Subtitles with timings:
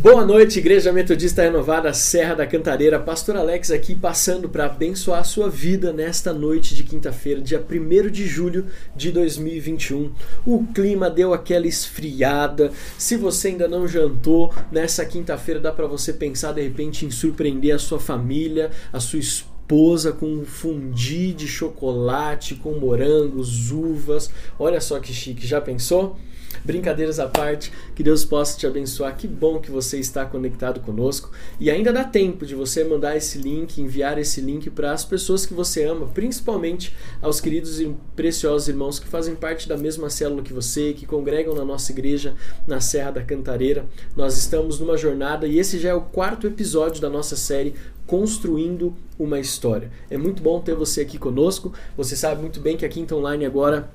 [0.00, 3.00] Boa noite, Igreja Metodista Renovada Serra da Cantareira.
[3.00, 8.08] Pastor Alex aqui passando para abençoar a sua vida nesta noite de quinta-feira, dia 1
[8.08, 10.12] de julho de 2021.
[10.46, 12.70] O clima deu aquela esfriada.
[12.96, 17.74] Se você ainda não jantou, nessa quinta-feira dá para você pensar de repente em surpreender
[17.74, 24.30] a sua família, a sua esposa com um fundi de chocolate com morangos, uvas.
[24.60, 26.16] Olha só que chique, já pensou?
[26.64, 29.16] Brincadeiras à parte, que Deus possa te abençoar.
[29.16, 31.30] Que bom que você está conectado conosco.
[31.58, 35.44] E ainda dá tempo de você mandar esse link, enviar esse link para as pessoas
[35.46, 40.42] que você ama, principalmente aos queridos e preciosos irmãos que fazem parte da mesma célula
[40.42, 42.34] que você, que congregam na nossa igreja
[42.66, 43.86] na Serra da Cantareira.
[44.16, 47.74] Nós estamos numa jornada e esse já é o quarto episódio da nossa série
[48.06, 49.90] Construindo uma História.
[50.08, 51.72] É muito bom ter você aqui conosco.
[51.96, 53.90] Você sabe muito bem que a Quinta Online agora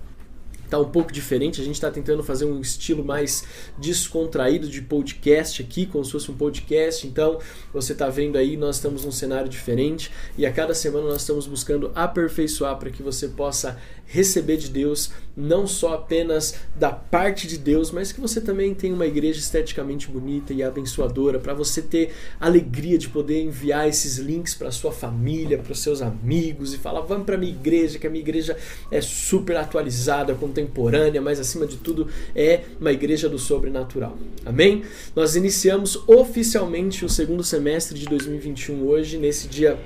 [0.73, 1.61] tá um pouco diferente.
[1.61, 3.43] A gente está tentando fazer um estilo mais
[3.77, 7.05] descontraído de podcast aqui, como se fosse um podcast.
[7.05, 7.39] Então,
[7.71, 11.45] você está vendo aí, nós estamos num cenário diferente e a cada semana nós estamos
[11.45, 17.57] buscando aperfeiçoar para que você possa receber de Deus, não só apenas da parte de
[17.57, 22.13] Deus, mas que você também tenha uma igreja esteticamente bonita e abençoadora, para você ter
[22.39, 27.25] alegria de poder enviar esses links para sua família, para seus amigos e falar: vamos
[27.25, 28.55] para minha igreja, que a minha igreja
[28.91, 34.17] é super atualizada, contemporânea, mas acima de tudo é uma igreja do sobrenatural.
[34.45, 34.83] Amém?
[35.15, 39.79] Nós iniciamos oficialmente o segundo semestre de 2021 hoje, nesse dia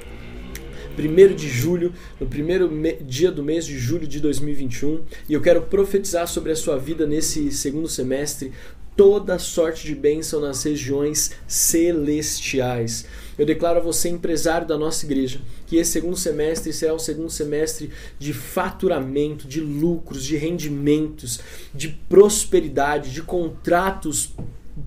[0.97, 2.69] 1 de julho, no primeiro
[3.05, 7.05] dia do mês de julho de 2021, e eu quero profetizar sobre a sua vida
[7.05, 8.51] nesse segundo semestre
[8.97, 13.05] toda sorte de bênção nas regiões celestiais.
[13.37, 17.29] Eu declaro a você, empresário da nossa igreja, que esse segundo semestre será um segundo
[17.29, 21.39] semestre de faturamento, de lucros, de rendimentos,
[21.75, 24.33] de prosperidade, de contratos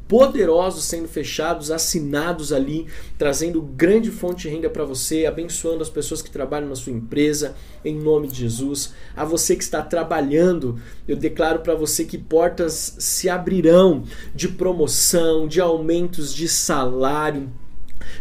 [0.09, 2.87] poderosos sendo fechados, assinados ali,
[3.19, 7.55] trazendo grande fonte de renda para você, abençoando as pessoas que trabalham na sua empresa,
[7.85, 8.93] em nome de Jesus.
[9.17, 15.49] A você que está trabalhando, eu declaro para você que portas se abrirão de promoção,
[15.49, 17.51] de aumentos de salário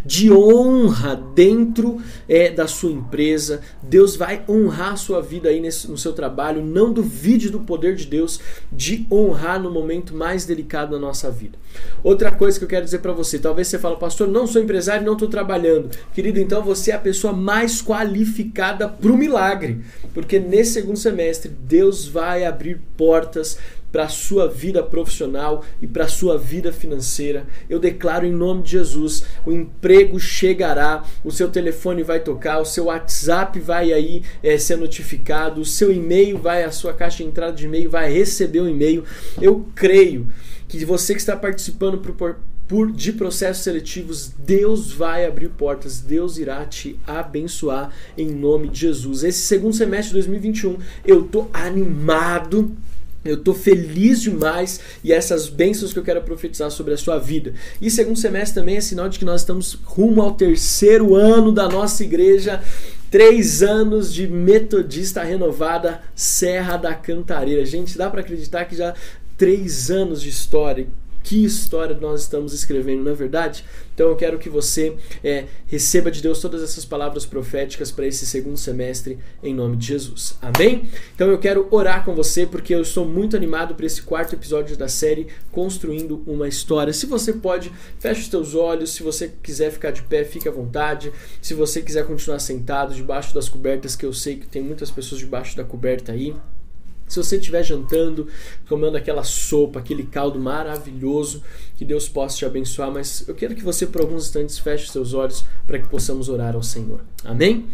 [0.05, 3.61] de honra dentro é, da sua empresa.
[3.81, 6.65] Deus vai honrar a sua vida aí nesse, no seu trabalho.
[6.65, 8.39] Não duvide do poder de Deus
[8.71, 11.57] de honrar no momento mais delicado da nossa vida.
[12.03, 15.05] Outra coisa que eu quero dizer para você, talvez você fale, pastor, não sou empresário,
[15.05, 15.89] não estou trabalhando.
[16.13, 19.81] Querido, então você é a pessoa mais qualificada para o milagre,
[20.13, 23.57] porque nesse segundo semestre Deus vai abrir portas
[23.91, 27.45] para a sua vida profissional e para a sua vida financeira.
[27.69, 32.65] Eu declaro em nome de Jesus, o emprego chegará, o seu telefone vai tocar, o
[32.65, 37.29] seu WhatsApp vai aí é, ser notificado, o seu e-mail vai, a sua caixa de
[37.29, 39.03] entrada de e-mail vai receber o um e-mail.
[39.41, 40.27] Eu creio
[40.67, 46.37] que você que está participando por, por, de processos seletivos, Deus vai abrir portas, Deus
[46.37, 49.23] irá te abençoar em nome de Jesus.
[49.23, 52.77] Esse segundo semestre de 2021, eu tô animado
[53.23, 57.53] eu estou feliz demais e essas bênçãos que eu quero profetizar sobre a sua vida.
[57.81, 61.67] E segundo semestre também é sinal de que nós estamos rumo ao terceiro ano da
[61.67, 62.61] nossa igreja.
[63.11, 67.65] Três anos de metodista renovada Serra da Cantareira.
[67.65, 68.93] Gente, dá para acreditar que já
[69.35, 70.87] três anos de história
[71.23, 73.63] que história nós estamos escrevendo, não é verdade?
[73.93, 78.25] Então eu quero que você é, receba de Deus todas essas palavras proféticas para esse
[78.25, 80.37] segundo semestre, em nome de Jesus.
[80.41, 80.89] Amém?
[81.13, 84.77] Então eu quero orar com você porque eu estou muito animado para esse quarto episódio
[84.77, 86.93] da série Construindo uma História.
[86.93, 88.91] Se você pode, feche os teus olhos.
[88.91, 91.11] Se você quiser ficar de pé, fique à vontade.
[91.41, 95.19] Se você quiser continuar sentado debaixo das cobertas, que eu sei que tem muitas pessoas
[95.19, 96.33] debaixo da coberta aí.
[97.09, 98.27] Se você estiver jantando,
[98.67, 101.43] tomando aquela sopa, aquele caldo maravilhoso,
[101.75, 105.15] que Deus possa te abençoar, mas eu quero que você por alguns instantes feche seus
[105.15, 107.01] olhos para que possamos orar ao Senhor.
[107.25, 107.67] Amém?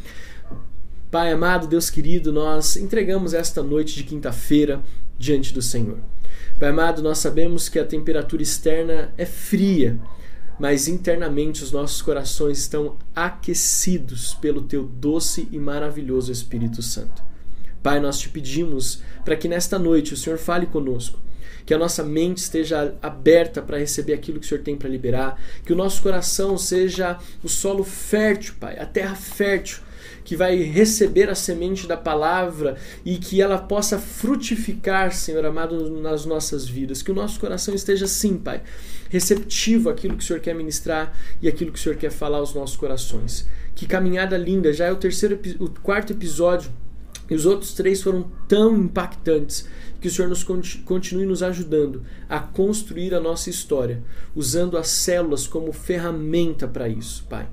[1.12, 4.81] Pai amado, Deus querido, nós entregamos esta noite de quinta-feira
[5.18, 5.97] diante do Senhor.
[6.57, 10.00] Pai amado, nós sabemos que a temperatura externa é fria,
[10.58, 17.34] mas internamente os nossos corações estão aquecidos pelo teu doce e maravilhoso Espírito Santo.
[17.85, 21.20] Pai, nós te pedimos para que nesta noite o Senhor fale conosco,
[21.67, 25.40] que a nossa mente esteja aberta para receber aquilo que o Senhor tem para liberar,
[25.64, 29.84] que o nosso coração seja o solo fértil, Pai, a terra fértil
[30.23, 36.26] que vai receber a semente da palavra e que ela possa frutificar, Senhor amado, nas
[36.26, 37.03] nossas vidas.
[37.03, 38.64] Que o nosso coração esteja sim, Pai,
[39.09, 42.55] receptivo àquilo que o Senhor quer ministrar e aquilo que o Senhor quer falar aos
[42.55, 43.47] nossos corações.
[43.76, 46.72] Que caminhada linda, já é o terceiro, o quarto episódio
[47.29, 49.67] E os outros três foram tão impactantes
[49.99, 54.03] que o Senhor nos continue nos ajudando a construir a nossa história,
[54.35, 57.47] usando as células como ferramenta para isso, Pai.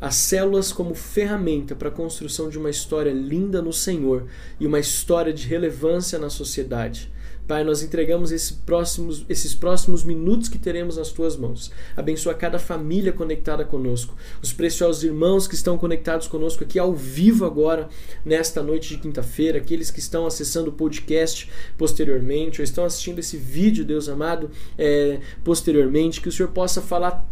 [0.00, 4.26] As células como ferramenta para a construção de uma história linda no Senhor
[4.58, 7.12] e uma história de relevância na sociedade.
[7.48, 11.72] Pai, nós entregamos esses próximos, esses próximos minutos que teremos nas tuas mãos.
[11.96, 17.46] Abençoa cada família conectada conosco, os preciosos irmãos que estão conectados conosco aqui ao vivo
[17.46, 17.88] agora,
[18.22, 23.38] nesta noite de quinta-feira, aqueles que estão acessando o podcast posteriormente, ou estão assistindo esse
[23.38, 27.26] vídeo, Deus amado, é, posteriormente, que o Senhor possa falar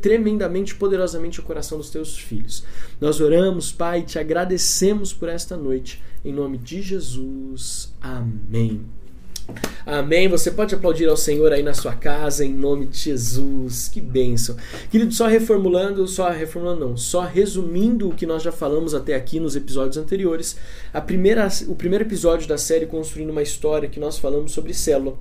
[0.00, 2.64] tremendamente, poderosamente o coração dos teus filhos.
[3.00, 6.02] Nós oramos, Pai, e te agradecemos por esta noite.
[6.24, 7.94] Em nome de Jesus.
[8.00, 9.01] Amém.
[9.84, 10.28] Amém.
[10.28, 13.88] Você pode aplaudir ao Senhor aí na sua casa, em nome de Jesus.
[13.88, 14.56] Que bênção.
[14.90, 19.40] Querido, só reformulando, só reformulando não, só resumindo o que nós já falamos até aqui
[19.40, 20.56] nos episódios anteriores.
[20.92, 25.16] A primeira, o primeiro episódio da série Construindo uma História, que nós falamos sobre célula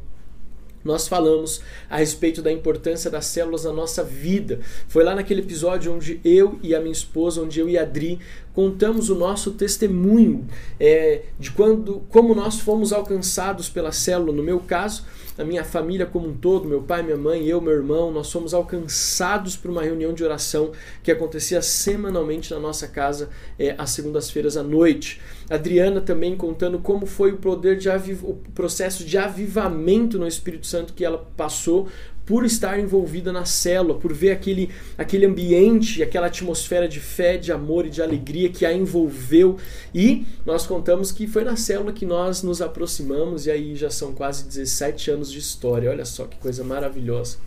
[0.83, 4.60] nós falamos a respeito da importância das células na nossa vida.
[4.88, 8.19] Foi lá naquele episódio onde eu e a minha esposa, onde eu e a Adri
[8.54, 10.45] contamos o nosso testemunho
[10.80, 14.33] é, de quando, como nós fomos alcançados pela célula.
[14.33, 15.06] No meu caso,
[15.41, 18.53] a minha família como um todo, meu pai, minha mãe, eu, meu irmão, nós fomos
[18.53, 20.71] alcançados por uma reunião de oração
[21.01, 25.19] que acontecia semanalmente na nossa casa é, às segundas-feiras à noite.
[25.49, 27.89] Adriana também contando como foi o poder de
[28.23, 31.89] o processo de avivamento no Espírito Santo que ela passou
[32.25, 37.51] por estar envolvida na célula, por ver aquele, aquele ambiente, aquela atmosfera de fé, de
[37.51, 39.57] amor e de alegria que a envolveu.
[39.94, 44.13] E nós contamos que foi na célula que nós nos aproximamos, e aí já são
[44.13, 45.89] quase 17 anos de história.
[45.89, 47.38] Olha só que coisa maravilhosa.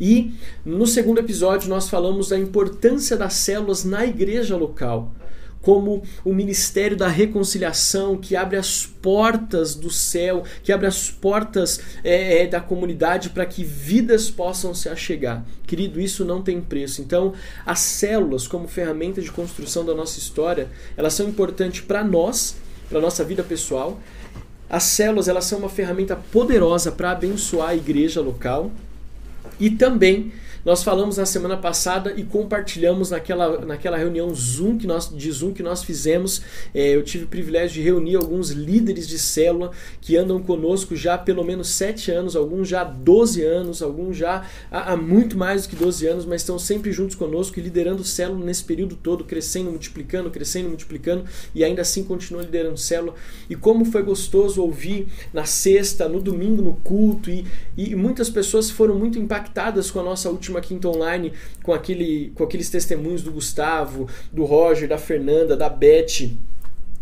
[0.00, 0.32] E
[0.64, 5.12] no segundo episódio nós falamos da importância das células na igreja local
[5.60, 11.80] como o ministério da reconciliação que abre as portas do céu, que abre as portas
[12.02, 15.44] é, é, da comunidade para que vidas possam se achegar.
[15.66, 17.02] Querido, isso não tem preço.
[17.02, 17.34] Então,
[17.66, 22.56] as células, como ferramenta de construção da nossa história, elas são importantes para nós,
[22.88, 24.00] para nossa vida pessoal.
[24.70, 28.70] As células, elas são uma ferramenta poderosa para abençoar a igreja local
[29.58, 30.32] e também
[30.68, 35.54] nós falamos na semana passada e compartilhamos naquela, naquela reunião Zoom que nós, de Zoom
[35.54, 36.42] que nós fizemos.
[36.74, 41.14] É, eu tive o privilégio de reunir alguns líderes de célula que andam conosco já
[41.14, 45.38] há pelo menos sete anos, alguns já há 12 anos, alguns já há, há muito
[45.38, 48.94] mais do que 12 anos, mas estão sempre juntos conosco e liderando célula nesse período
[48.94, 51.24] todo, crescendo, multiplicando, crescendo, multiplicando
[51.54, 53.14] e ainda assim continuam liderando célula.
[53.48, 58.68] E como foi gostoso ouvir na sexta, no domingo, no culto, e, e muitas pessoas
[58.68, 61.32] foram muito impactadas com a nossa última última quinta online
[61.62, 66.30] com, aquele, com aqueles testemunhos do Gustavo, do Roger, da Fernanda, da Beth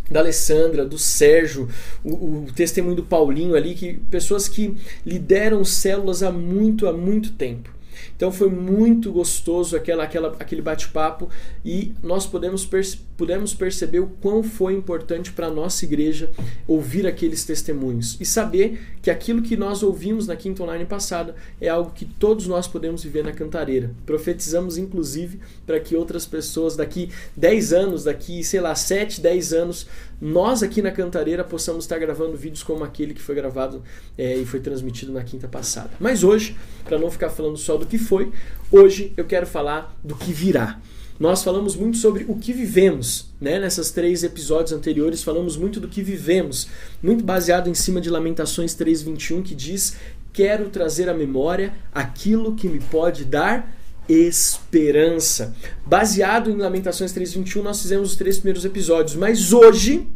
[0.09, 1.69] da Alessandra, do Sérgio,
[2.05, 7.33] o, o, testemunho do Paulinho ali, que pessoas que lideram células há muito, há muito
[7.33, 7.76] tempo.
[8.17, 11.29] Então foi muito gostoso aquela, aquela, aquele bate-papo
[11.65, 16.31] e nós podemos, perce pudemos perceber o quão foi importante para a nossa igreja
[16.67, 21.69] ouvir aqueles testemunhos e saber que aquilo que nós ouvimos na quinta online passada é
[21.69, 23.91] algo que todos nós podemos viver na cantareira.
[24.05, 29.87] Profetizamos inclusive para que outras pessoas daqui 10 anos, daqui, sei lá, 7, 10 anos,
[30.21, 33.83] nós aqui na Cantareira possamos estar gravando vídeos como aquele que foi gravado
[34.17, 35.91] é, e foi transmitido na quinta passada.
[36.01, 38.33] Mas hoje, para não ficar falando só do que foi,
[38.71, 40.81] hoje eu quero falar do que virá.
[41.19, 43.59] Nós falamos muito sobre o que vivemos, né?
[43.59, 46.69] Nessas três episódios anteriores falamos muito do que vivemos,
[47.03, 49.97] muito baseado em cima de Lamentações 3:21 que diz:
[50.33, 53.75] "Quero trazer à memória aquilo que me pode dar
[54.09, 55.55] esperança.
[55.85, 60.07] Baseado em Lamentações 3:21, nós fizemos os três primeiros episódios, mas hoje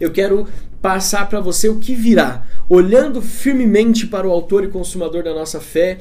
[0.00, 0.46] eu quero
[0.80, 5.60] passar para você o que virá, olhando firmemente para o autor e consumador da nossa
[5.60, 5.98] fé,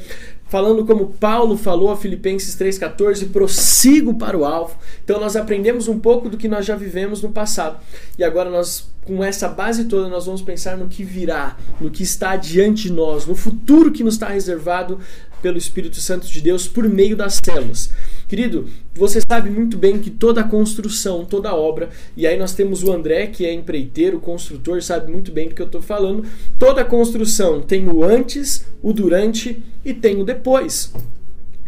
[0.50, 4.78] falando como Paulo falou a Filipenses 3:14, prossigo para o alvo.
[5.04, 7.80] Então nós aprendemos um pouco do que nós já vivemos no passado.
[8.18, 12.04] E agora nós com essa base toda nós vamos pensar no que virá, no que
[12.04, 15.00] está diante de nós, no futuro que nos está reservado
[15.42, 17.92] pelo Espírito Santo de Deus por meio das células.
[18.28, 22.92] Querido, você sabe muito bem que toda construção, toda obra, e aí nós temos o
[22.92, 26.26] André, que é empreiteiro, construtor, sabe muito bem do que eu estou falando.
[26.60, 30.92] Toda construção tem o antes, o durante e tem o depois.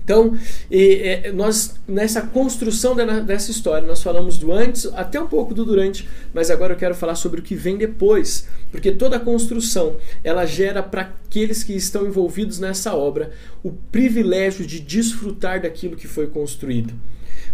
[0.09, 0.35] Então,
[0.71, 6.09] e, nós nessa construção dessa história, nós falamos do antes, até um pouco do durante,
[6.33, 10.47] mas agora eu quero falar sobre o que vem depois, porque toda a construção ela
[10.47, 13.29] gera para aqueles que estão envolvidos nessa obra
[13.61, 16.91] o privilégio de desfrutar daquilo que foi construído.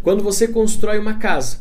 [0.02, 1.58] Quando você constrói uma casa,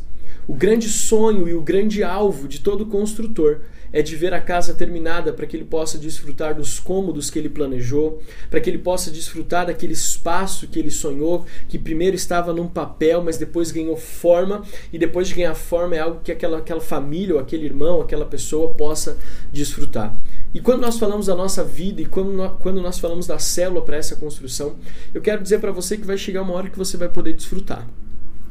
[0.47, 3.61] O grande sonho e o grande alvo de todo construtor
[3.95, 7.47] é de ver a casa terminada para que ele possa desfrutar dos cômodos que ele
[7.47, 12.67] planejou, para que ele possa desfrutar daquele espaço que ele sonhou, que primeiro estava num
[12.67, 16.81] papel, mas depois ganhou forma, e depois de ganhar forma é algo que aquela, aquela
[16.81, 19.17] família, ou aquele irmão, aquela pessoa possa
[19.49, 20.13] desfrutar.
[20.53, 23.95] E quando nós falamos da nossa vida e quando quando nós falamos da célula para
[23.95, 24.75] essa construção,
[25.13, 27.87] eu quero dizer para você que vai chegar uma hora que você vai poder desfrutar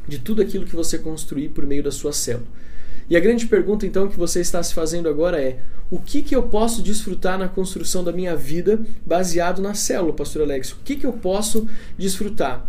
[0.09, 2.47] de tudo aquilo que você construir por meio da sua célula.
[3.09, 6.35] E a grande pergunta então que você está se fazendo agora é: o que, que
[6.35, 10.73] eu posso desfrutar na construção da minha vida baseado na célula, Pastor Alex?
[10.73, 11.69] O que, que eu posso
[11.99, 12.67] desfrutar?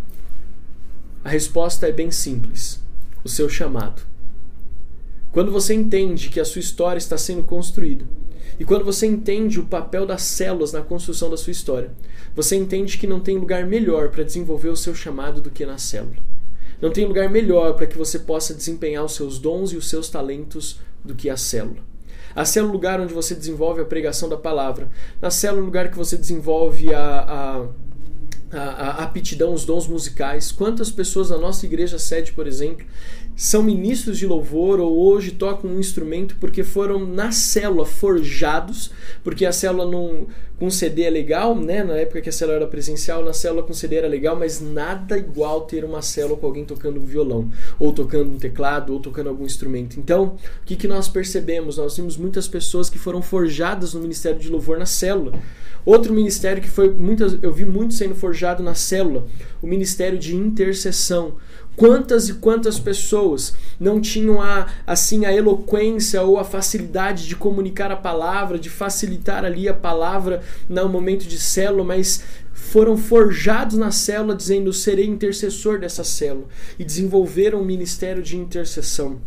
[1.24, 2.80] A resposta é bem simples:
[3.24, 4.02] o seu chamado.
[5.32, 8.06] Quando você entende que a sua história está sendo construída,
[8.58, 11.90] e quando você entende o papel das células na construção da sua história,
[12.34, 15.76] você entende que não tem lugar melhor para desenvolver o seu chamado do que na
[15.76, 16.16] célula.
[16.80, 20.08] Não tem lugar melhor para que você possa desempenhar os seus dons e os seus
[20.08, 21.80] talentos do que a célula.
[22.34, 24.88] A célula é o lugar onde você desenvolve a pregação da palavra.
[25.20, 27.66] Na célula é o lugar que você desenvolve a, a
[28.50, 30.52] a, a, aptidão, os dons musicais.
[30.52, 32.86] Quantas pessoas na nossa igreja sede, por exemplo,
[33.34, 38.90] são ministros de louvor ou hoje tocam um instrumento porque foram na célula forjados,
[39.22, 40.26] porque a célula não,
[40.58, 41.84] com CD é legal, né?
[41.84, 45.18] Na época que a célula era presencial, na célula com CD era legal, mas nada
[45.18, 49.28] igual ter uma célula com alguém tocando um violão, ou tocando um teclado, ou tocando
[49.28, 49.98] algum instrumento.
[50.00, 51.76] Então, o que, que nós percebemos?
[51.76, 55.38] Nós vimos muitas pessoas que foram forjadas no ministério de louvor na célula.
[55.86, 59.24] Outro ministério que foi muitas, eu vi muito sendo forjado na célula,
[59.62, 61.36] o ministério de intercessão.
[61.76, 67.92] Quantas e quantas pessoas não tinham a, assim a eloquência ou a facilidade de comunicar
[67.92, 73.92] a palavra, de facilitar ali a palavra no momento de célula, mas foram forjados na
[73.92, 79.20] célula dizendo serei intercessor dessa célula e desenvolveram um ministério de intercessão.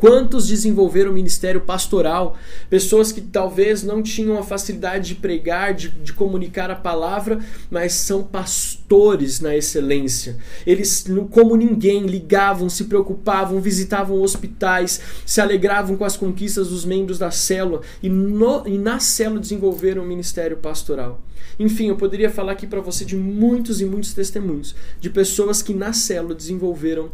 [0.00, 2.38] Quantos desenvolveram o ministério pastoral?
[2.70, 7.38] Pessoas que talvez não tinham a facilidade de pregar, de, de, comunicar a palavra,
[7.70, 10.38] mas são pastores na excelência.
[10.66, 17.18] Eles, como ninguém, ligavam, se preocupavam, visitavam hospitais, se alegravam com as conquistas dos membros
[17.18, 21.20] da célula e, no, e na célula desenvolveram o ministério pastoral.
[21.58, 25.74] Enfim, eu poderia falar aqui para você de muitos e muitos testemunhos de pessoas que
[25.74, 27.12] na célula desenvolveram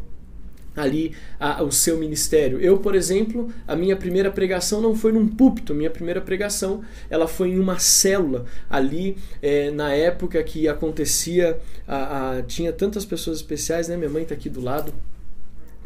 [0.76, 2.61] ali a, o seu ministério.
[2.61, 7.26] Eu, por exemplo, a minha primeira pregação não foi num púlpito, minha primeira pregação ela
[7.26, 13.38] foi em uma célula ali é, na época que acontecia, a, a, tinha tantas pessoas
[13.38, 13.97] especiais, né?
[13.97, 14.92] Minha mãe está aqui do lado,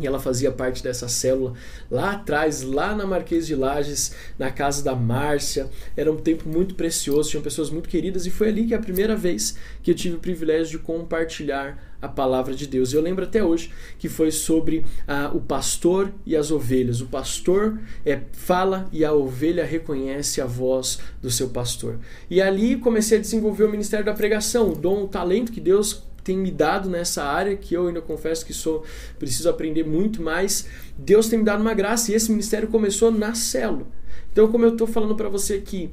[0.01, 1.53] e ela fazia parte dessa célula
[1.91, 5.69] lá atrás, lá na Marquês de Lages, na casa da Márcia.
[5.95, 8.81] Era um tempo muito precioso, tinham pessoas muito queridas e foi ali que é a
[8.81, 12.93] primeira vez que eu tive o privilégio de compartilhar a palavra de Deus.
[12.93, 17.01] Eu lembro até hoje que foi sobre ah, o pastor e as ovelhas.
[17.01, 21.99] O pastor é, fala e a ovelha reconhece a voz do seu pastor.
[22.29, 26.05] E ali comecei a desenvolver o ministério da pregação, o dom, o talento que Deus
[26.23, 28.85] tem me dado nessa área, que eu ainda confesso que sou
[29.19, 30.67] preciso aprender muito mais.
[30.97, 33.87] Deus tem me dado uma graça e esse ministério começou na célula.
[34.31, 35.91] Então, como eu estou falando para você aqui,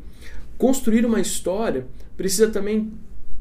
[0.58, 2.92] construir uma história precisa também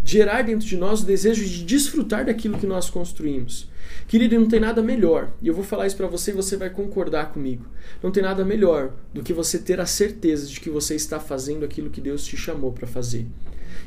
[0.06, 3.68] gerar dentro de nós o desejo de desfrutar daquilo que nós construímos.
[4.06, 6.70] Querido, não tem nada melhor, e eu vou falar isso para você e você vai
[6.70, 7.66] concordar comigo.
[8.00, 11.64] Não tem nada melhor do que você ter a certeza de que você está fazendo
[11.64, 13.26] aquilo que Deus te chamou para fazer.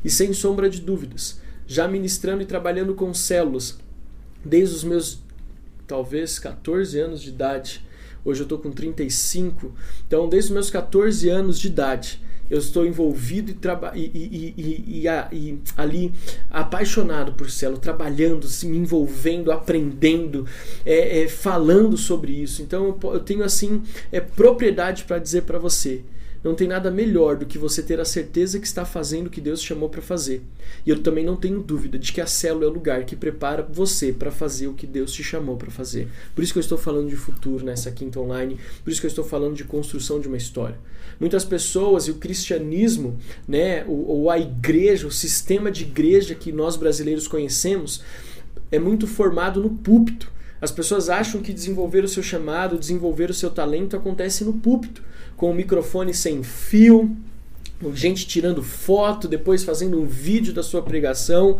[0.03, 3.79] E sem sombra de dúvidas, já ministrando e trabalhando com células
[4.43, 5.21] desde os meus
[5.87, 7.85] talvez 14 anos de idade.
[8.25, 9.73] Hoje eu estou com 35,
[10.05, 15.59] então desde os meus 14 anos de idade eu estou envolvido e, e, e, e,
[15.77, 16.11] ali
[16.49, 20.45] apaixonado por célula, trabalhando, se me envolvendo, aprendendo,
[20.85, 22.61] é, é, falando sobre isso.
[22.61, 26.03] Então eu tenho assim é, propriedade para dizer para você
[26.43, 29.41] não tem nada melhor do que você ter a certeza que está fazendo o que
[29.41, 30.41] Deus chamou para fazer.
[30.85, 33.61] E eu também não tenho dúvida de que a célula é o lugar que prepara
[33.61, 36.07] você para fazer o que Deus te chamou para fazer.
[36.33, 39.09] Por isso que eu estou falando de futuro nessa quinta online, por isso que eu
[39.09, 40.77] estou falando de construção de uma história.
[41.19, 43.17] Muitas pessoas e o cristianismo,
[43.47, 48.01] né, ou, ou a igreja, o sistema de igreja que nós brasileiros conhecemos,
[48.71, 50.31] é muito formado no púlpito.
[50.61, 55.01] As pessoas acham que desenvolver o seu chamado, desenvolver o seu talento acontece no púlpito
[55.37, 57.15] com o microfone sem fio,
[57.93, 61.57] gente tirando foto, depois fazendo um vídeo da sua pregação.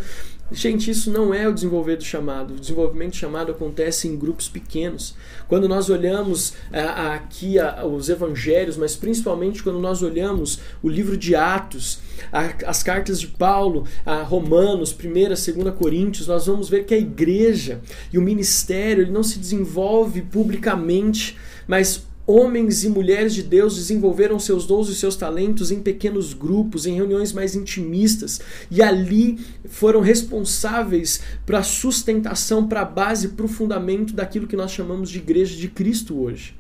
[0.52, 2.56] Gente, isso não é o desenvolver do chamado.
[2.56, 5.16] O desenvolvimento do chamado acontece em grupos pequenos.
[5.48, 11.16] Quando nós olhamos é, aqui a, os evangelhos, mas principalmente quando nós olhamos o livro
[11.16, 12.00] de Atos,
[12.66, 16.98] as cartas de Paulo, a Romanos, 1 e 2 Coríntios, nós vamos ver que a
[16.98, 21.38] igreja e o ministério ele não se desenvolve publicamente,
[21.68, 26.86] mas Homens e mulheres de Deus desenvolveram seus dons e seus talentos em pequenos grupos,
[26.86, 33.48] em reuniões mais intimistas, e ali foram responsáveis para a sustentação, para a base, para
[33.48, 36.54] o fundamento daquilo que nós chamamos de Igreja de Cristo hoje.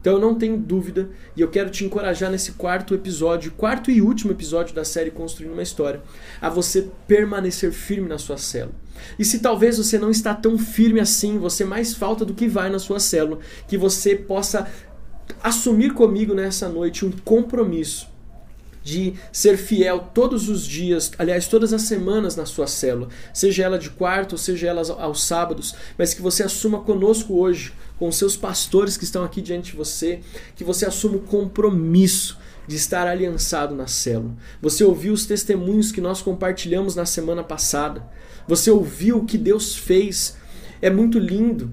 [0.00, 4.00] Então eu não tenho dúvida e eu quero te encorajar nesse quarto episódio, quarto e
[4.00, 6.00] último episódio da série Construindo uma História,
[6.40, 8.74] a você permanecer firme na sua célula.
[9.18, 12.70] E se talvez você não está tão firme assim, você mais falta do que vai
[12.70, 14.68] na sua célula, que você possa
[15.42, 18.10] assumir comigo nessa noite um compromisso
[18.82, 23.78] de ser fiel todos os dias, aliás, todas as semanas na sua célula, seja ela
[23.78, 28.36] de quarto, seja ela aos sábados, mas que você assuma conosco hoje, com os seus
[28.36, 30.20] pastores que estão aqui diante de você,
[30.56, 32.36] que você assuma o compromisso
[32.66, 34.34] de estar aliançado na célula.
[34.60, 38.04] Você ouviu os testemunhos que nós compartilhamos na semana passada.
[38.46, 40.36] Você ouviu o que Deus fez.
[40.80, 41.70] É muito lindo.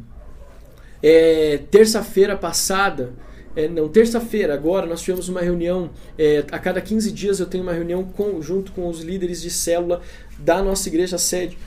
[1.01, 3.13] É, Terça-feira passada,
[3.55, 5.89] é, não, terça-feira, agora, nós tivemos uma reunião.
[6.17, 9.49] É, a cada 15 dias eu tenho uma reunião com, junto com os líderes de
[9.49, 10.01] célula
[10.37, 11.57] da nossa igreja sede.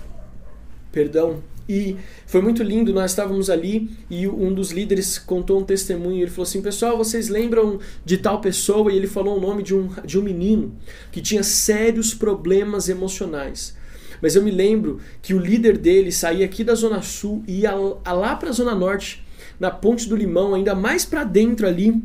[0.90, 1.42] Perdão.
[1.68, 1.96] E
[2.26, 6.20] foi muito lindo, nós estávamos ali e um dos líderes contou um testemunho.
[6.20, 8.92] Ele falou assim: Pessoal, vocês lembram de tal pessoa?
[8.92, 10.74] E ele falou o nome de um, de um menino
[11.10, 13.76] que tinha sérios problemas emocionais.
[14.20, 17.74] Mas eu me lembro que o líder dele saía aqui da Zona Sul e ia
[17.74, 19.24] lá para a Zona Norte
[19.58, 22.02] na Ponte do Limão, ainda mais para dentro ali,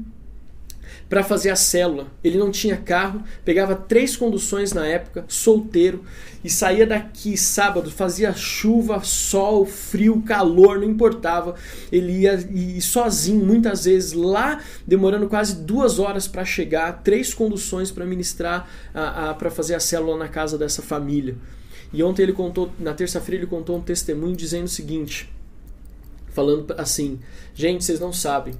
[1.09, 2.07] para fazer a célula.
[2.21, 6.03] Ele não tinha carro, pegava três conduções na época, solteiro,
[6.43, 11.55] e saía daqui sábado, fazia chuva, sol, frio, calor, não importava.
[11.91, 17.89] Ele ia e sozinho, muitas vezes, lá, demorando quase duas horas para chegar, três conduções
[17.89, 18.69] para ministrar,
[19.37, 21.35] para fazer a célula na casa dessa família.
[21.93, 25.29] E ontem ele contou, na terça-feira, ele contou um testemunho dizendo o seguinte
[26.37, 27.19] falando assim:
[27.55, 28.53] gente, vocês não sabem,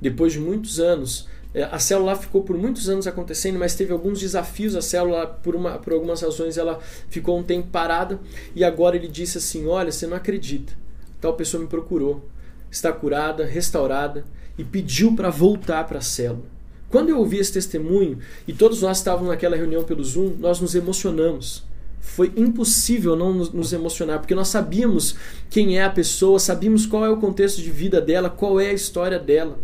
[0.00, 4.18] depois de muitos anos, é, a célula ficou por muitos anos acontecendo, mas teve alguns
[4.18, 4.74] desafios.
[4.74, 8.18] A célula, por, uma, por algumas razões, ela ficou um tempo parada.
[8.54, 10.72] E agora ele disse assim: Olha, você não acredita.
[11.20, 12.28] Tal pessoa me procurou,
[12.68, 14.24] está curada, restaurada
[14.58, 16.44] e pediu para voltar para a célula.
[16.88, 20.74] Quando eu ouvi esse testemunho e todos nós estávamos naquela reunião pelo Zoom, nós nos
[20.74, 21.62] emocionamos
[22.00, 25.14] foi impossível não nos emocionar, porque nós sabíamos
[25.48, 28.72] quem é a pessoa, sabíamos qual é o contexto de vida dela, qual é a
[28.72, 29.58] história dela.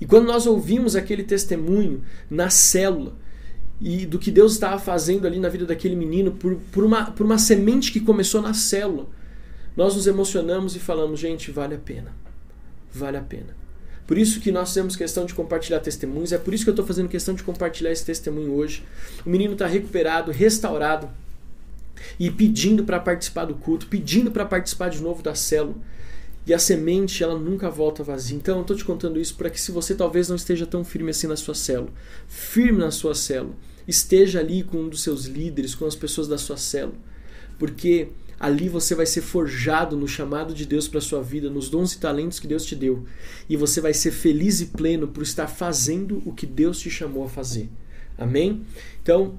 [0.00, 3.12] E quando nós ouvimos aquele testemunho na célula,
[3.80, 7.24] e do que Deus estava fazendo ali na vida daquele menino, por, por, uma, por
[7.24, 9.06] uma semente que começou na célula,
[9.76, 12.14] nós nos emocionamos e falamos: gente, vale a pena.
[12.92, 13.59] Vale a pena.
[14.10, 16.32] Por isso que nós temos questão de compartilhar testemunhos.
[16.32, 18.82] É por isso que eu estou fazendo questão de compartilhar esse testemunho hoje.
[19.24, 21.08] O menino está recuperado, restaurado
[22.18, 25.76] e pedindo para participar do culto, pedindo para participar de novo da célula.
[26.44, 28.36] E a semente, ela nunca volta vazia.
[28.36, 31.10] Então, eu estou te contando isso para que se você talvez não esteja tão firme
[31.10, 31.92] assim na sua célula,
[32.26, 33.54] firme na sua célula,
[33.86, 36.98] esteja ali com um dos seus líderes, com as pessoas da sua célula.
[37.60, 38.08] Porque
[38.40, 42.00] Ali você vai ser forjado no chamado de Deus para sua vida, nos dons e
[42.00, 43.04] talentos que Deus te deu.
[43.46, 47.22] E você vai ser feliz e pleno por estar fazendo o que Deus te chamou
[47.22, 47.68] a fazer.
[48.16, 48.62] Amém?
[49.02, 49.38] Então,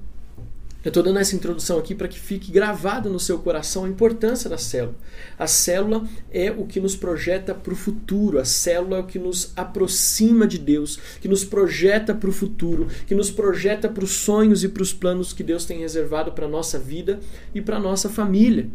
[0.84, 4.50] eu estou dando essa introdução aqui para que fique gravado no seu coração a importância
[4.50, 4.96] da célula.
[5.38, 9.18] A célula é o que nos projeta para o futuro, a célula é o que
[9.18, 14.10] nos aproxima de Deus, que nos projeta para o futuro, que nos projeta para os
[14.10, 17.20] sonhos e para os planos que Deus tem reservado para a nossa vida
[17.54, 18.68] e para a nossa família.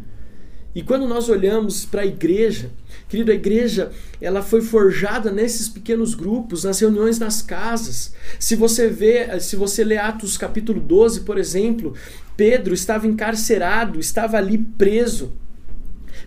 [0.74, 2.70] E quando nós olhamos para a igreja,
[3.08, 8.12] querido, a igreja ela foi forjada nesses pequenos grupos, nas reuniões nas casas.
[8.38, 11.94] Se você vê, se você lê Atos capítulo 12, por exemplo,
[12.36, 15.32] Pedro estava encarcerado, estava ali preso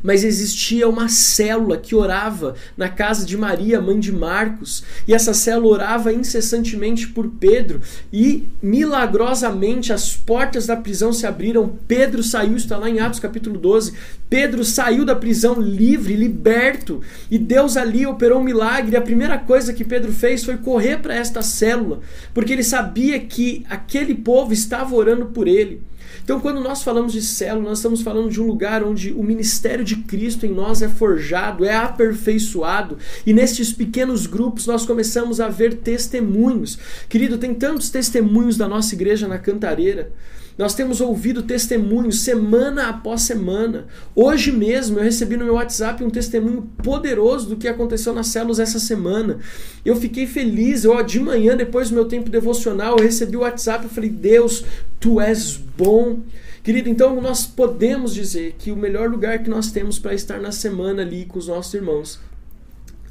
[0.04, 5.34] mas existia uma célula que orava na casa de Maria, mãe de Marcos, e essa
[5.34, 11.78] célula orava incessantemente por Pedro, e milagrosamente as portas da prisão se abriram.
[11.88, 13.94] Pedro saiu, está lá em Atos capítulo 12.
[14.30, 18.96] Pedro saiu da prisão livre, liberto, e Deus ali operou um milagre.
[18.96, 22.00] A primeira coisa que Pedro fez foi correr para esta célula,
[22.34, 25.82] porque ele sabia que aquele povo estava orando por ele.
[26.24, 29.84] Então, quando nós falamos de célula, nós estamos falando de um lugar onde o ministério
[29.84, 35.48] de Cristo em nós é forjado, é aperfeiçoado, e nestes pequenos grupos nós começamos a
[35.48, 36.78] ver testemunhos.
[37.10, 40.12] Querido, tem tantos testemunhos da nossa igreja na Cantareira
[40.58, 43.88] Nós temos ouvido testemunhos semana após semana.
[44.16, 48.60] Hoje mesmo eu recebi no meu WhatsApp um testemunho poderoso do que aconteceu nas células
[48.60, 49.40] essa semana.
[49.86, 50.84] Eu fiquei feliz.
[50.84, 54.64] Eu, de manhã, depois do meu tempo devocional, eu recebi o WhatsApp e falei: Deus,
[55.00, 56.20] tu és bom.
[56.64, 60.52] Querido, então nós podemos dizer que o melhor lugar que nós temos para estar na
[60.52, 62.20] semana ali com os nossos irmãos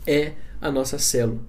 [0.06, 1.40] é a nossa célula.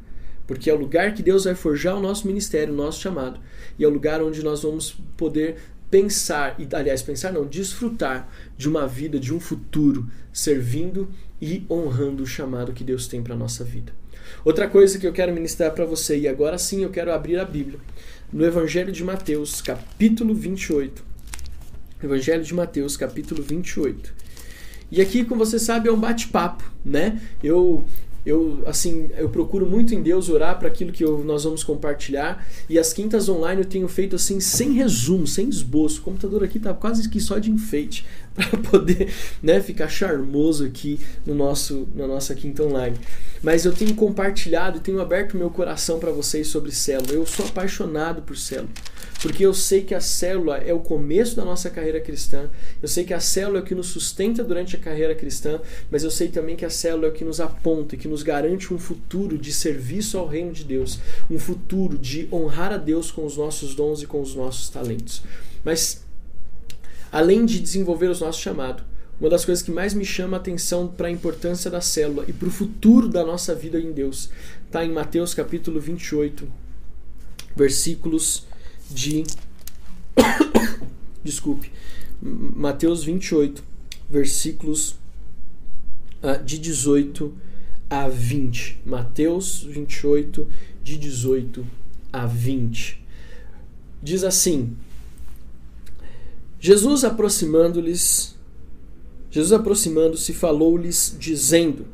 [0.48, 3.40] Porque é o lugar que Deus vai forjar o nosso ministério, o nosso chamado.
[3.78, 5.58] E é o lugar onde nós vamos poder
[5.92, 8.28] pensar, e aliás, pensar não, desfrutar
[8.58, 11.10] de uma vida, de um futuro, servindo
[11.42, 13.94] e honrando o chamado que Deus tem para a nossa vida.
[14.46, 17.46] Outra coisa que eu quero ministrar para você, e agora sim eu quero abrir a
[17.46, 17.80] Bíblia,
[18.32, 21.04] no Evangelho de Mateus, capítulo 28.
[22.02, 24.14] Evangelho de Mateus, capítulo 28.
[24.90, 27.22] E aqui, como você sabe, é um bate-papo, né?
[27.44, 27.84] Eu
[28.26, 32.46] eu assim eu procuro muito em Deus orar para aquilo que eu, nós vamos compartilhar.
[32.70, 36.02] E as quintas online eu tenho feito assim sem resumo sem esboço.
[36.02, 41.00] O computador aqui tá quase que só de enfeite para poder né, ficar charmoso aqui
[41.26, 42.98] no nosso na nossa quinta online
[43.44, 47.46] mas eu tenho compartilhado e tenho aberto meu coração para vocês sobre célula eu sou
[47.46, 48.70] apaixonado por célula
[49.22, 52.50] porque eu sei que a célula é o começo da nossa carreira cristã,
[52.82, 56.04] eu sei que a célula é o que nos sustenta durante a carreira cristã, mas
[56.04, 58.80] eu sei também que a célula é o que nos aponta, que nos garante um
[58.80, 63.38] futuro de serviço ao reino de Deus, um futuro de honrar a Deus com os
[63.38, 65.22] nossos dons e com os nossos talentos.
[65.64, 66.04] Mas,
[67.12, 68.84] além de desenvolver o nosso chamado,
[69.20, 72.34] uma das coisas que mais me chama a atenção para a importância da célula e
[72.34, 74.32] para o futuro da nossa vida em Deus
[74.66, 76.48] está em Mateus capítulo 28,
[77.56, 78.48] versículos
[78.90, 79.24] de.
[81.24, 81.72] Desculpe.
[82.20, 83.64] Mateus 28,
[84.10, 84.96] versículos
[86.24, 87.32] uh, de 18
[87.90, 88.82] a 20.
[88.86, 90.48] Mateus 28,
[90.84, 91.68] de 18
[92.12, 93.04] a 20.
[94.02, 94.76] Diz assim:
[96.64, 98.38] Jesus aproximando-lhes,
[99.32, 101.88] Jesus aproximando-se, falou-lhes, dizendo: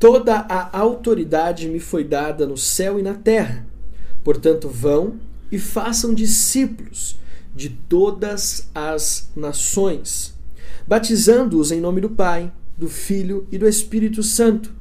[0.00, 3.66] Toda a autoridade me foi dada no céu e na terra.
[4.24, 5.20] Portanto, vão
[5.52, 7.18] e façam discípulos
[7.54, 10.34] de todas as nações,
[10.86, 14.72] batizando-os em nome do Pai, do Filho e do Espírito Santo,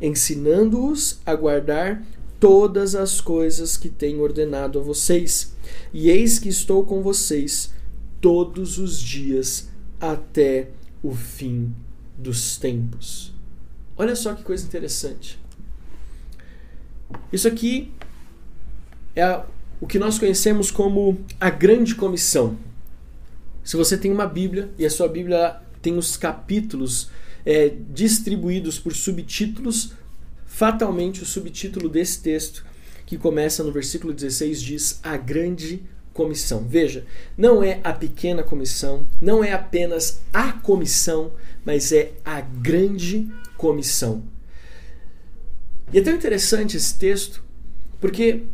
[0.00, 2.06] ensinando-os a guardar
[2.38, 5.52] todas as coisas que tenho ordenado a vocês.
[5.92, 7.76] E eis que estou com vocês
[8.20, 9.68] todos os dias
[10.00, 10.70] até
[11.02, 11.74] o fim
[12.16, 13.32] dos tempos.
[13.96, 15.38] Olha só que coisa interessante.
[17.32, 17.92] Isso aqui
[19.14, 19.42] é
[19.80, 22.56] o que nós conhecemos como a Grande Comissão.
[23.62, 27.10] Se você tem uma Bíblia e a sua Bíblia tem os capítulos
[27.44, 29.92] é, distribuídos por subtítulos,
[30.46, 32.64] fatalmente o subtítulo desse texto,
[33.06, 35.88] que começa no versículo 16, diz a Grande Comissão.
[36.68, 37.04] Veja,
[37.36, 41.32] não é a pequena comissão, não é apenas a comissão,
[41.64, 44.22] mas é a Grande Comissão.
[45.92, 47.42] E é tão interessante esse texto,
[48.00, 48.44] porque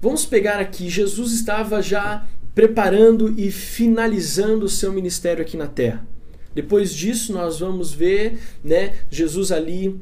[0.00, 6.06] Vamos pegar aqui, Jesus estava já preparando e finalizando o seu ministério aqui na terra.
[6.54, 10.00] Depois disso, nós vamos ver né, Jesus ali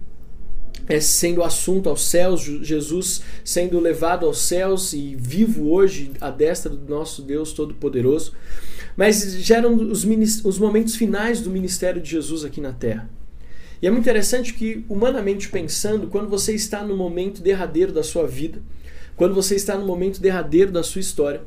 [0.88, 6.70] é, sendo assunto aos céus, Jesus sendo levado aos céus e vivo hoje à destra
[6.70, 8.32] do nosso Deus Todo-Poderoso.
[8.96, 10.04] Mas já eram os,
[10.44, 13.10] os momentos finais do ministério de Jesus aqui na terra.
[13.82, 18.26] E é muito interessante que, humanamente pensando, quando você está no momento derradeiro da sua
[18.26, 18.62] vida,
[19.16, 21.42] quando você está no momento derradeiro da sua história,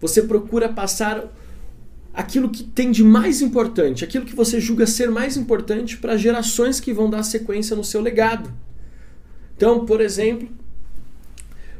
[0.00, 1.32] você procura passar
[2.12, 6.78] aquilo que tem de mais importante, aquilo que você julga ser mais importante para gerações
[6.78, 8.52] que vão dar sequência no seu legado.
[9.62, 10.48] Então, por exemplo,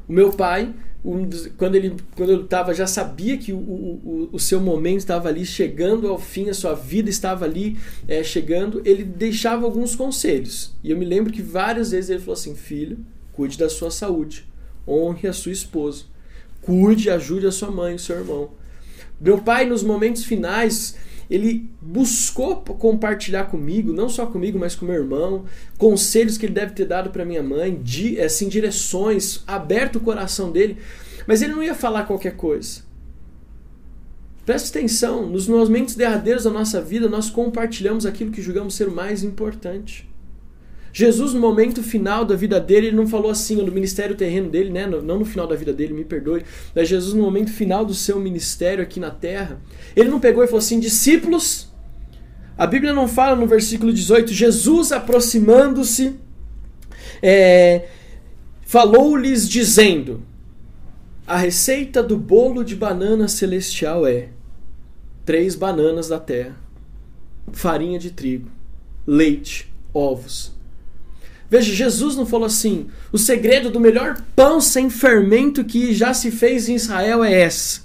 [0.08, 0.72] o meu pai,
[1.56, 5.44] quando ele quando eu estava já sabia que o, o, o seu momento estava ali
[5.44, 10.72] chegando ao fim, a sua vida estava ali é, chegando, ele deixava alguns conselhos.
[10.84, 14.46] E eu me lembro que várias vezes ele falou assim: filho, cuide da sua saúde
[14.86, 16.04] honre a sua esposa.
[16.60, 18.50] Cuide ajude a sua mãe, o seu irmão.
[19.20, 20.96] Meu pai, nos momentos finais,
[21.30, 25.44] ele buscou compartilhar comigo, não só comigo, mas com meu irmão,
[25.78, 30.50] conselhos que ele deve ter dado para minha mãe, de, assim, direções, aberto o coração
[30.50, 30.78] dele,
[31.26, 32.82] mas ele não ia falar qualquer coisa.
[34.44, 38.92] Preste atenção, nos momentos derradeiros da nossa vida, nós compartilhamos aquilo que julgamos ser o
[38.92, 40.11] mais importante.
[40.92, 44.68] Jesus, no momento final da vida dele, ele não falou assim, no ministério terreno dele,
[44.68, 44.86] né?
[44.86, 48.20] não no final da vida dele, me perdoe, mas Jesus, no momento final do seu
[48.20, 49.58] ministério aqui na terra,
[49.96, 51.72] ele não pegou e falou assim: discípulos.
[52.58, 56.14] A Bíblia não fala no versículo 18: Jesus aproximando-se,
[57.22, 57.88] é,
[58.66, 60.22] falou-lhes dizendo:
[61.26, 64.28] A receita do bolo de banana celestial é:
[65.24, 66.54] três bananas da terra,
[67.50, 68.50] farinha de trigo,
[69.06, 70.52] leite, ovos.
[71.52, 76.30] Veja, Jesus não falou assim: o segredo do melhor pão sem fermento que já se
[76.30, 77.82] fez em Israel é essa.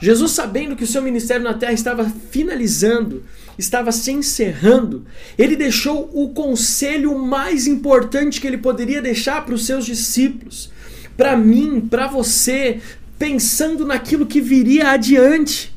[0.00, 3.22] Jesus, sabendo que o seu ministério na terra estava finalizando,
[3.58, 5.04] estava se encerrando,
[5.36, 10.72] ele deixou o conselho mais importante que ele poderia deixar para os seus discípulos,
[11.18, 12.80] para mim, para você,
[13.18, 15.76] pensando naquilo que viria adiante.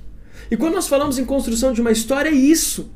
[0.50, 2.93] E quando nós falamos em construção de uma história, é isso.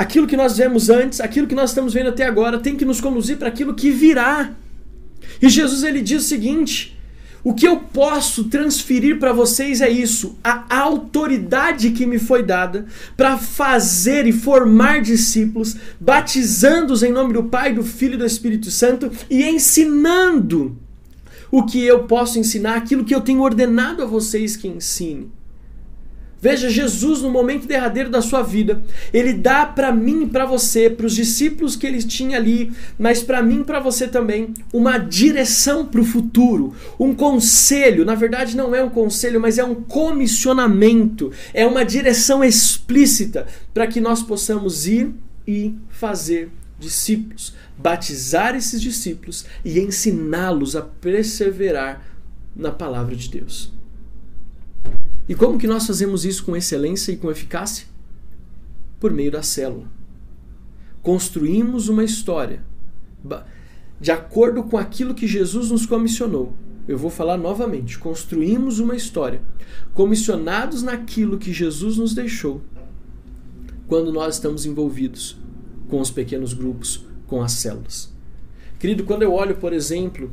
[0.00, 3.02] Aquilo que nós vemos antes, aquilo que nós estamos vendo até agora, tem que nos
[3.02, 4.50] conduzir para aquilo que virá.
[5.42, 6.98] E Jesus ele diz o seguinte:
[7.44, 12.86] o que eu posso transferir para vocês é isso, a autoridade que me foi dada
[13.14, 18.70] para fazer e formar discípulos, batizando-os em nome do Pai, do Filho e do Espírito
[18.70, 20.78] Santo e ensinando
[21.50, 25.30] o que eu posso ensinar, aquilo que eu tenho ordenado a vocês que ensine.
[26.40, 30.88] Veja, Jesus, no momento derradeiro da sua vida, ele dá para mim e para você,
[30.88, 34.96] para os discípulos que ele tinha ali, mas para mim e para você também, uma
[34.96, 38.06] direção para o futuro, um conselho.
[38.06, 43.86] Na verdade, não é um conselho, mas é um comissionamento, é uma direção explícita para
[43.86, 45.12] que nós possamos ir
[45.46, 52.02] e fazer discípulos, batizar esses discípulos e ensiná-los a perseverar
[52.56, 53.79] na palavra de Deus.
[55.28, 57.86] E como que nós fazemos isso com excelência e com eficácia?
[58.98, 59.86] Por meio da célula.
[61.02, 62.62] Construímos uma história
[64.00, 66.54] de acordo com aquilo que Jesus nos comissionou.
[66.88, 67.98] Eu vou falar novamente.
[67.98, 69.42] Construímos uma história
[69.94, 72.62] comissionados naquilo que Jesus nos deixou
[73.86, 75.36] quando nós estamos envolvidos
[75.88, 78.12] com os pequenos grupos, com as células.
[78.78, 80.30] Querido, quando eu olho, por exemplo,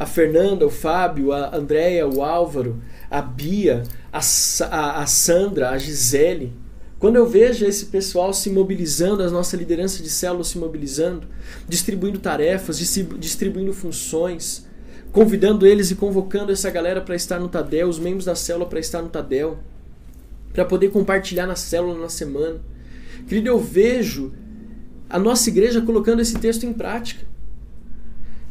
[0.00, 4.18] a Fernanda, o Fábio, a Andréia, o Álvaro, a Bia, a,
[4.64, 6.54] a, a Sandra, a Gisele.
[6.98, 11.26] Quando eu vejo esse pessoal se mobilizando, a nossa liderança de célula se mobilizando,
[11.68, 14.66] distribuindo tarefas, distribuindo funções,
[15.12, 18.80] convidando eles e convocando essa galera para estar no Tadel, os membros da célula para
[18.80, 19.58] estar no Tadel,
[20.54, 22.58] para poder compartilhar na célula na semana.
[23.28, 24.32] Querido, eu vejo
[25.10, 27.28] a nossa igreja colocando esse texto em prática,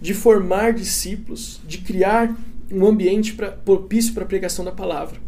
[0.01, 2.35] de formar discípulos, de criar
[2.71, 5.19] um ambiente pra, propício para a pregação da palavra.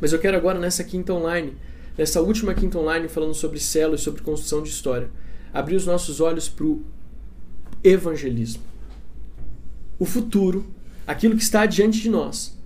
[0.00, 1.54] Mas eu quero agora, nessa quinta online,
[1.96, 5.10] nessa última quinta online, falando sobre célula e sobre construção de história,
[5.52, 6.82] abrir os nossos olhos para o
[7.82, 8.62] evangelismo.
[9.98, 10.66] O futuro,
[11.06, 12.56] aquilo que está diante de nós,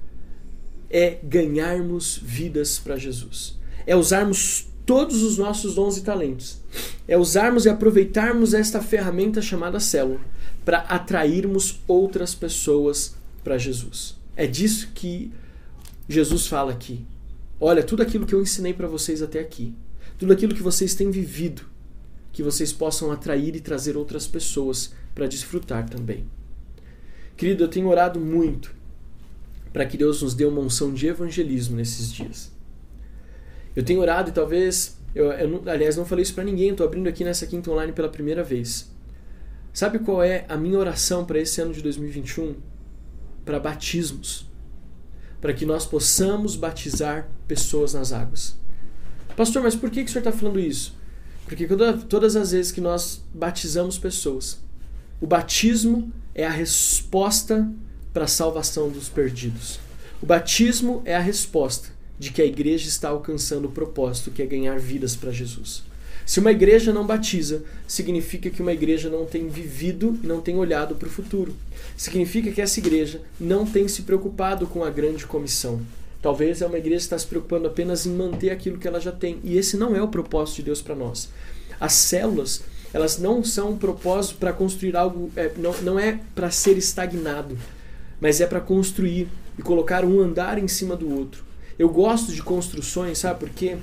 [0.91, 3.59] é ganharmos vidas para Jesus.
[3.87, 6.61] É usarmos todos os nossos dons e talentos.
[7.09, 10.21] É usarmos e aproveitarmos esta ferramenta chamada célula
[10.67, 14.17] para atrairmos outras pessoas para Jesus.
[14.35, 15.31] É disso que
[16.09, 17.07] Jesus fala aqui.
[17.61, 19.73] Olha, tudo aquilo que eu ensinei para vocês até aqui,
[20.19, 21.63] tudo aquilo que vocês têm vivido,
[22.33, 26.27] que vocês possam atrair e trazer outras pessoas para desfrutar também.
[27.37, 28.75] Querido, eu tenho orado muito
[29.73, 32.51] para que Deus nos dê uma unção de evangelismo nesses dias.
[33.77, 37.09] Eu tenho orado e talvez, eu, eu aliás, não falei isso para ninguém, estou abrindo
[37.09, 38.96] aqui nessa quinta online pela primeira vez.
[39.77, 42.57] Sabe qual é a minha oração para esse ano de 2021?
[43.45, 44.45] para batismos,
[45.39, 48.57] para que nós possamos batizar pessoas nas águas.
[49.37, 50.97] Pastor, mas por que, que o senhor está falando isso?
[51.45, 51.69] Porque
[52.09, 54.59] todas as vezes que nós batizamos pessoas,
[55.21, 57.71] o batismo é a resposta
[58.15, 59.79] para a salvação dos perdidos.
[60.23, 64.47] O batismo é a resposta de que a igreja está alcançando o propósito que é
[64.47, 65.85] ganhar vidas para Jesus.
[66.27, 70.57] Se uma igreja não batiza, significa que uma igreja não tem vivido e não tem
[70.57, 71.55] olhado para o futuro.
[71.97, 75.81] Significa que essa igreja não tem se preocupado com a grande comissão.
[76.21, 79.13] Talvez é uma igreja que está se preocupando apenas em manter aquilo que ela já
[79.13, 79.39] tem.
[79.45, 81.29] E esse não é o propósito de Deus para nós.
[81.79, 86.51] As células, elas não são um propósito para construir algo, é, não, não é para
[86.51, 87.57] ser estagnado,
[88.21, 91.45] mas é para construir e colocar um andar em cima do outro.
[91.79, 93.77] Eu gosto de construções, sabe por quê?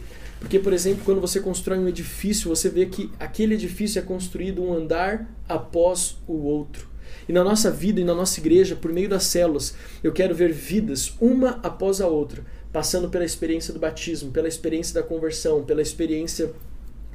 [0.44, 4.62] Porque, por exemplo, quando você constrói um edifício, você vê que aquele edifício é construído
[4.62, 6.90] um andar após o outro.
[7.30, 10.52] E na nossa vida e na nossa igreja, por meio das células, eu quero ver
[10.52, 15.82] vidas uma após a outra, passando pela experiência do batismo, pela experiência da conversão, pela
[15.82, 16.52] experiência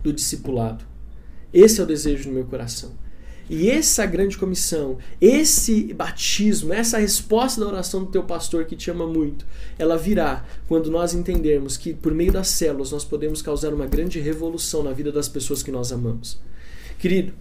[0.02, 0.82] do discipulado.
[1.52, 2.92] Esse é o desejo no meu coração.
[3.50, 8.90] E essa grande comissão, esse batismo, essa resposta da oração do teu pastor que te
[8.90, 9.46] ama muito,
[9.78, 14.20] ela virá quando nós entendermos que por meio das células nós podemos causar uma grande
[14.20, 16.38] revolução na vida das pessoas que nós amamos.
[16.98, 17.32] Querido,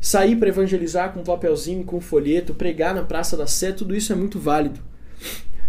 [0.00, 3.94] sair para evangelizar com um papelzinho, com um folheto, pregar na Praça da Sé, tudo
[3.94, 4.80] isso é muito válido.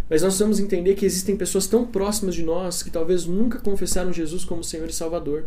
[0.10, 4.14] Mas nós precisamos entender que existem pessoas tão próximas de nós que talvez nunca confessaram
[4.14, 5.46] Jesus como Senhor e Salvador.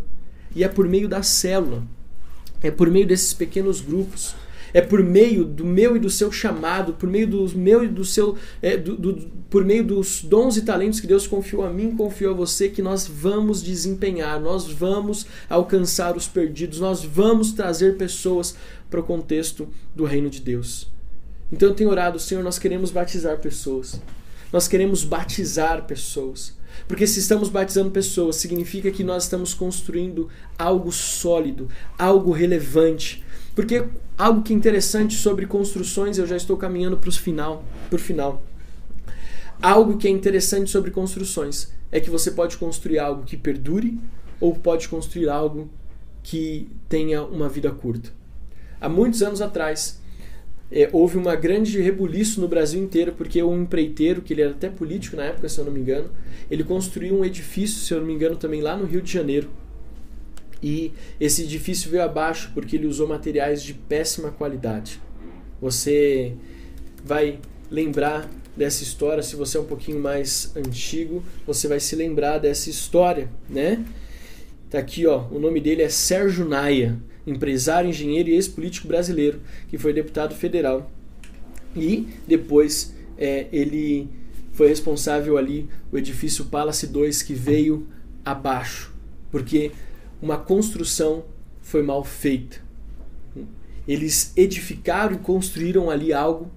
[0.55, 1.83] E é por meio da célula,
[2.65, 4.35] é por meio desses pequenos grupos,
[4.73, 8.05] é por meio do meu e do seu chamado, por meio do meu e do
[8.05, 11.95] seu, é, do, do, por meio dos dons e talentos que Deus confiou a mim,
[11.95, 17.97] confiou a você, que nós vamos desempenhar, nós vamos alcançar os perdidos, nós vamos trazer
[17.97, 18.57] pessoas
[18.91, 20.91] para o contexto do reino de Deus.
[21.53, 24.01] Então eu tenho orado, Senhor, nós queremos batizar pessoas.
[24.53, 26.57] Nós queremos batizar pessoas.
[26.89, 30.29] Porque se estamos batizando pessoas, significa que nós estamos construindo
[30.59, 33.25] algo sólido, algo relevante.
[33.55, 33.85] Porque
[34.19, 38.43] algo que é interessante sobre construções, eu já estou caminhando para o final, pro final.
[39.63, 43.99] Algo que é interessante sobre construções é que você pode construir algo que perdure
[44.41, 45.71] ou pode construir algo
[46.23, 48.11] que tenha uma vida curta.
[48.81, 50.01] Há muitos anos atrás,
[50.75, 54.69] é, houve uma grande rebuliço no Brasil inteiro, porque um empreiteiro, que ele era até
[54.69, 56.11] político na época, se eu não me engano,
[56.51, 59.49] ele construiu um edifício, se eu não me engano, também lá no Rio de Janeiro.
[60.61, 65.01] E esse edifício veio abaixo porque ele usou materiais de péssima qualidade.
[65.61, 66.33] Você
[67.05, 67.39] vai
[67.71, 72.69] lembrar dessa história, se você é um pouquinho mais antigo, você vai se lembrar dessa
[72.69, 73.85] história, né?
[74.69, 79.79] Tá aqui, ó, o nome dele é Sérgio Naia empresário, engenheiro e ex-político brasileiro, que
[79.79, 80.91] foi deputado federal.
[81.75, 84.09] E depois é, ele
[84.53, 87.89] foi responsável ali, o edifício Palace 2, que veio
[88.25, 88.93] abaixo,
[89.31, 89.73] porque
[90.23, 91.25] uma construção
[91.61, 92.63] foi mal feita.
[93.87, 96.51] Eles edificaram e construíram ali algo,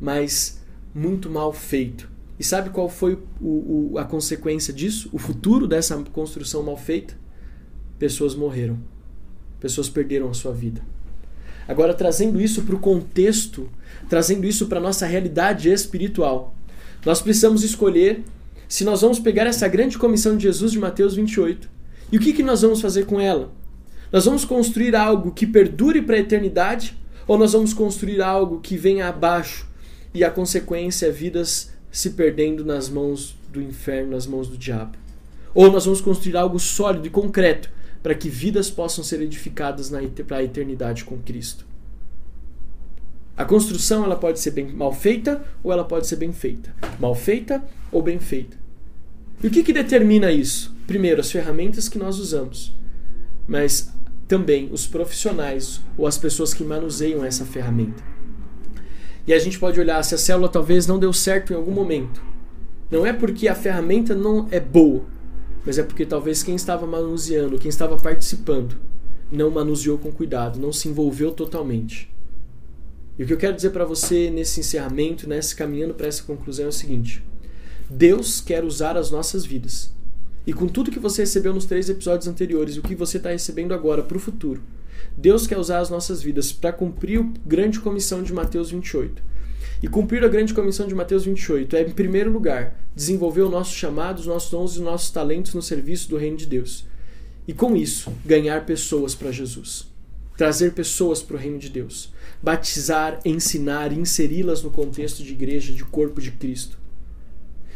[0.00, 0.62] mas
[0.94, 2.08] muito mal feito.
[2.38, 5.10] E sabe qual foi o, o, a consequência disso?
[5.12, 7.18] O futuro dessa construção mal feita?
[7.98, 8.78] Pessoas morreram
[9.60, 10.82] pessoas perderam a sua vida.
[11.68, 13.68] Agora, trazendo isso para o contexto,
[14.08, 16.54] trazendo isso para a nossa realidade espiritual,
[17.04, 18.24] nós precisamos escolher
[18.68, 21.68] se nós vamos pegar essa grande comissão de Jesus de Mateus 28
[22.10, 23.52] e o que, que nós vamos fazer com ela?
[24.12, 28.76] Nós vamos construir algo que perdure para a eternidade ou nós vamos construir algo que
[28.76, 29.68] venha abaixo
[30.12, 34.98] e a consequência vidas se perdendo nas mãos do inferno, nas mãos do diabo?
[35.54, 37.70] Ou nós vamos construir algo sólido e concreto
[38.02, 39.90] para que vidas possam ser edificadas
[40.26, 41.66] para a eternidade com Cristo.
[43.36, 46.74] A construção ela pode ser bem mal feita ou ela pode ser bem feita.
[46.98, 48.56] Mal feita ou bem feita.
[49.42, 50.74] E o que, que determina isso?
[50.86, 52.74] Primeiro, as ferramentas que nós usamos,
[53.48, 53.92] mas
[54.28, 58.02] também os profissionais ou as pessoas que manuseiam essa ferramenta.
[59.26, 62.22] E a gente pode olhar se a célula talvez não deu certo em algum momento.
[62.90, 65.04] Não é porque a ferramenta não é boa,
[65.64, 68.76] mas é porque talvez quem estava manuseando, quem estava participando,
[69.30, 72.12] não manuseou com cuidado, não se envolveu totalmente.
[73.18, 76.66] E o que eu quero dizer para você nesse encerramento, nesse caminhando para essa conclusão
[76.66, 77.22] é o seguinte:
[77.88, 79.92] Deus quer usar as nossas vidas.
[80.46, 83.30] E com tudo que você recebeu nos três episódios anteriores e o que você está
[83.30, 84.62] recebendo agora para o futuro,
[85.16, 89.22] Deus quer usar as nossas vidas para cumprir a grande comissão de Mateus 28
[89.82, 93.74] e cumprir a grande comissão de Mateus 28 é, em primeiro lugar, desenvolver o nosso
[93.74, 96.84] chamado, os nossos dons e os nossos talentos no serviço do reino de Deus.
[97.48, 99.88] E com isso, ganhar pessoas para Jesus.
[100.36, 102.12] Trazer pessoas para o reino de Deus.
[102.42, 106.78] Batizar, ensinar inseri-las no contexto de igreja, de corpo de Cristo.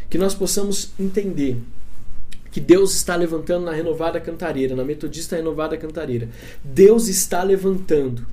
[0.09, 1.57] Que nós possamos entender
[2.51, 6.29] que Deus está levantando na renovada cantareira, na metodista renovada cantareira.
[6.63, 8.25] Deus está levantando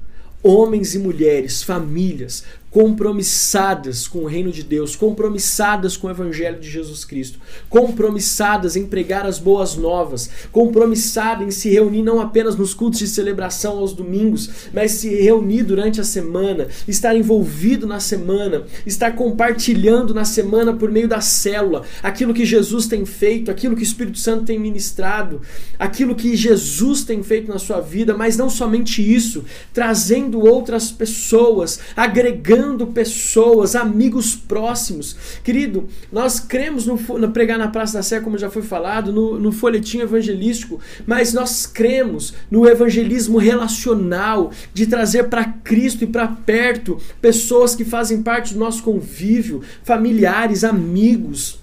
[0.43, 6.69] homens e mulheres, famílias, compromissadas com o reino de Deus, compromissadas com o evangelho de
[6.69, 7.37] Jesus Cristo,
[7.69, 13.07] compromissadas em pregar as boas novas, compromissadas em se reunir não apenas nos cultos de
[13.07, 20.13] celebração aos domingos, mas se reunir durante a semana, estar envolvido na semana, estar compartilhando
[20.13, 24.17] na semana por meio da célula aquilo que Jesus tem feito, aquilo que o Espírito
[24.17, 25.41] Santo tem ministrado,
[25.77, 31.77] aquilo que Jesus tem feito na sua vida, mas não somente isso, trazendo outras pessoas,
[31.97, 35.15] agregando pessoas, amigos próximos.
[35.43, 39.39] Querido, nós cremos no, no pregar na Praça da Sé, como já foi falado, no,
[39.39, 46.27] no folhetim evangelístico, mas nós cremos no evangelismo relacional, de trazer para Cristo e para
[46.27, 51.59] perto pessoas que fazem parte do nosso convívio, familiares, amigos.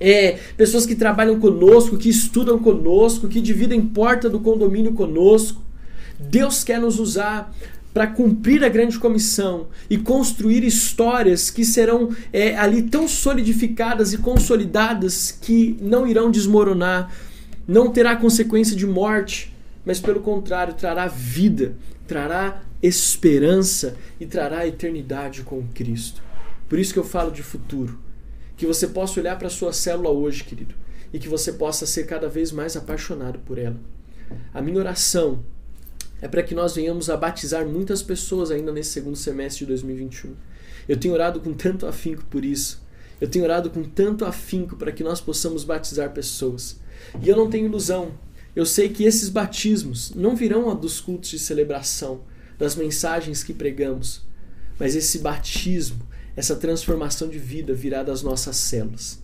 [0.00, 5.60] É, pessoas que trabalham conosco, que estudam conosco, que dividem porta do condomínio conosco.
[6.18, 7.52] Deus quer nos usar
[7.92, 14.18] para cumprir a grande comissão e construir histórias que serão é, ali tão solidificadas e
[14.18, 17.12] consolidadas que não irão desmoronar,
[17.66, 21.74] não terá consequência de morte, mas pelo contrário, trará vida,
[22.06, 26.22] trará esperança e trará eternidade com Cristo.
[26.68, 27.98] Por isso que eu falo de futuro.
[28.56, 30.74] Que você possa olhar para a sua célula hoje, querido,
[31.12, 33.76] e que você possa ser cada vez mais apaixonado por ela.
[34.52, 35.42] A minha oração
[36.20, 40.34] é para que nós venhamos a batizar muitas pessoas ainda nesse segundo semestre de 2021.
[40.88, 42.82] Eu tenho orado com tanto afinco por isso.
[43.20, 46.80] Eu tenho orado com tanto afinco para que nós possamos batizar pessoas.
[47.22, 48.12] E eu não tenho ilusão.
[48.54, 52.22] Eu sei que esses batismos não virão dos cultos de celebração,
[52.58, 54.26] das mensagens que pregamos,
[54.78, 56.04] mas esse batismo,
[56.34, 59.20] essa transformação de vida virá das nossas células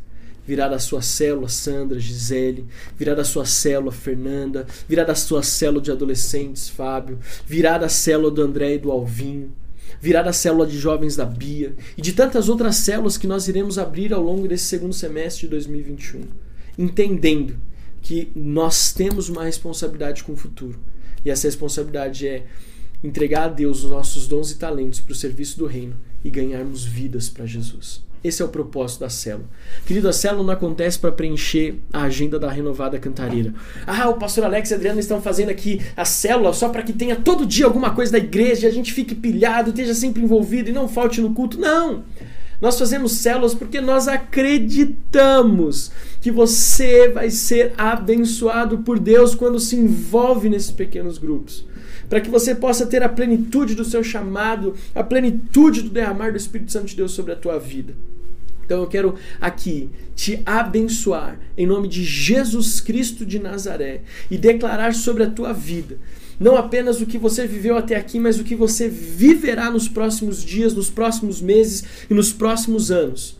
[0.47, 2.66] virá da sua célula Sandra, Gisele,
[2.97, 8.30] virá da sua célula Fernanda, virá da sua célula de adolescentes Fábio, virá da célula
[8.30, 9.53] do André e do Alvinho,
[10.01, 13.78] virá da célula de jovens da Bia e de tantas outras células que nós iremos
[13.78, 16.22] abrir ao longo desse segundo semestre de 2021,
[16.78, 17.57] entendendo
[18.03, 20.78] que nós temos uma responsabilidade com o futuro.
[21.24, 22.45] E essa responsabilidade é
[23.05, 25.94] entregar a Deus os nossos dons e talentos para o serviço do reino
[26.24, 28.02] e ganharmos vidas para Jesus.
[28.24, 29.44] Esse é o propósito da célula.
[29.84, 33.52] Querido, a célula não acontece para preencher a agenda da renovada cantareira.
[33.86, 37.16] Ah, o pastor Alex e Adriano estão fazendo aqui a célula só para que tenha
[37.16, 40.72] todo dia alguma coisa da igreja e a gente fique pilhado, esteja sempre envolvido e
[40.72, 41.61] não falte no culto.
[41.61, 42.05] Não!
[42.59, 45.92] Nós fazemos células porque nós acreditamos
[46.22, 51.66] que você vai ser abençoado por Deus quando se envolve nesses pequenos grupos
[52.09, 56.36] para que você possa ter a plenitude do seu chamado, a plenitude do derramar do
[56.36, 57.94] Espírito Santo de Deus sobre a tua vida.
[58.64, 64.94] Então eu quero aqui te abençoar em nome de Jesus Cristo de Nazaré e declarar
[64.94, 65.98] sobre a tua vida
[66.38, 70.42] não apenas o que você viveu até aqui, mas o que você viverá nos próximos
[70.42, 73.38] dias, nos próximos meses e nos próximos anos,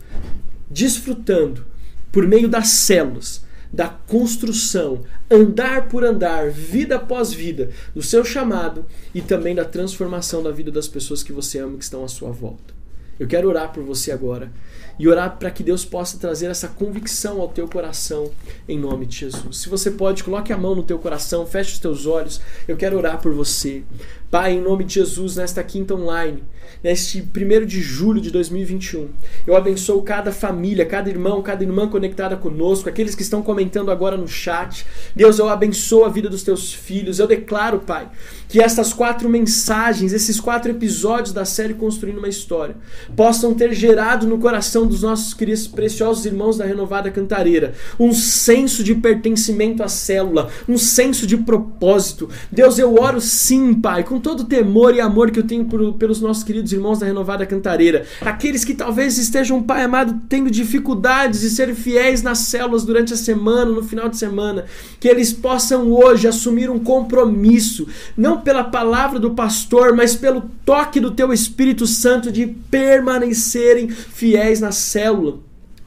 [0.71, 1.67] desfrutando
[2.13, 3.43] por meio das células
[3.75, 10.45] da construção, andar por andar, vida após vida, do seu chamado e também da transformação
[10.45, 12.73] da vida das pessoas que você ama e que estão à sua volta.
[13.19, 14.53] Eu quero orar por você agora
[14.99, 18.31] e orar para que Deus possa trazer essa convicção ao teu coração
[18.69, 19.59] em nome de Jesus.
[19.59, 22.41] Se você pode, coloque a mão no teu coração, feche os teus olhos.
[22.67, 23.83] Eu quero orar por você.
[24.31, 26.43] Pai, em nome de Jesus, nesta quinta online,
[26.83, 29.09] neste primeiro de julho de 2021,
[29.47, 34.17] eu abençoo cada família, cada irmão, cada irmã conectada conosco, aqueles que estão comentando agora
[34.17, 34.87] no chat.
[35.15, 37.19] Deus, eu abençoo a vida dos teus filhos.
[37.19, 38.09] Eu declaro, Pai,
[38.49, 42.77] que estas quatro mensagens, esses quatro episódios da série Construindo uma História,
[43.17, 48.83] possam ter gerado no coração dos nossos queridos preciosos irmãos da Renovada Cantareira um senso
[48.83, 52.29] de pertencimento à célula, um senso de propósito.
[52.51, 55.95] Deus, eu oro sim, Pai, com todo o temor e amor que eu tenho por,
[55.95, 58.05] pelos nossos queridos irmãos da Renovada Cantareira.
[58.21, 63.17] Aqueles que talvez estejam, Pai amado, tendo dificuldades de ser fiéis nas células durante a
[63.17, 64.65] semana, no final de semana.
[65.01, 67.87] Que eles possam hoje assumir um compromisso,
[68.17, 74.61] não pela palavra do pastor, mas pelo toque do teu Espírito Santo de permanecerem fiéis
[74.61, 75.39] na célula.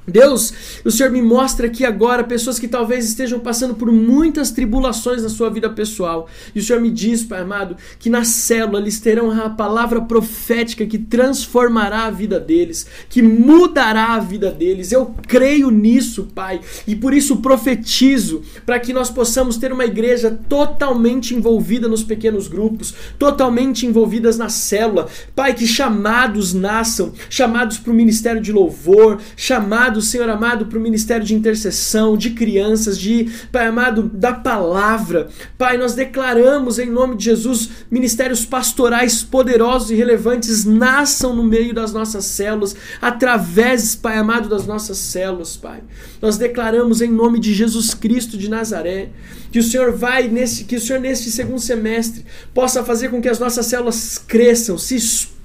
[0.09, 0.53] Deus,
[0.85, 5.27] o Senhor me mostra aqui agora pessoas que talvez estejam passando por muitas tribulações na
[5.27, 6.29] sua vida pessoal.
[6.55, 10.85] E o Senhor me diz, Pai amado, que na célula eles terão a palavra profética
[10.85, 14.93] que transformará a vida deles, que mudará a vida deles.
[14.93, 20.39] Eu creio nisso, Pai, e por isso profetizo para que nós possamos ter uma igreja
[20.47, 25.09] totalmente envolvida nos pequenos grupos, totalmente envolvidas na célula.
[25.35, 30.81] Pai, que chamados nasçam, chamados para o ministério de louvor, chamados Senhor amado, para o
[30.81, 35.27] ministério de intercessão, de crianças, de, Pai amado, da palavra.
[35.57, 41.73] Pai, nós declaramos em nome de Jesus ministérios pastorais poderosos e relevantes nasçam no meio
[41.73, 45.81] das nossas células, através, Pai amado, das nossas células, Pai.
[46.21, 49.09] Nós declaramos em nome de Jesus Cristo de Nazaré
[49.51, 53.29] que o Senhor vai nesse, que o Senhor neste segundo semestre possa fazer com que
[53.29, 55.36] as nossas células cresçam, se expandam.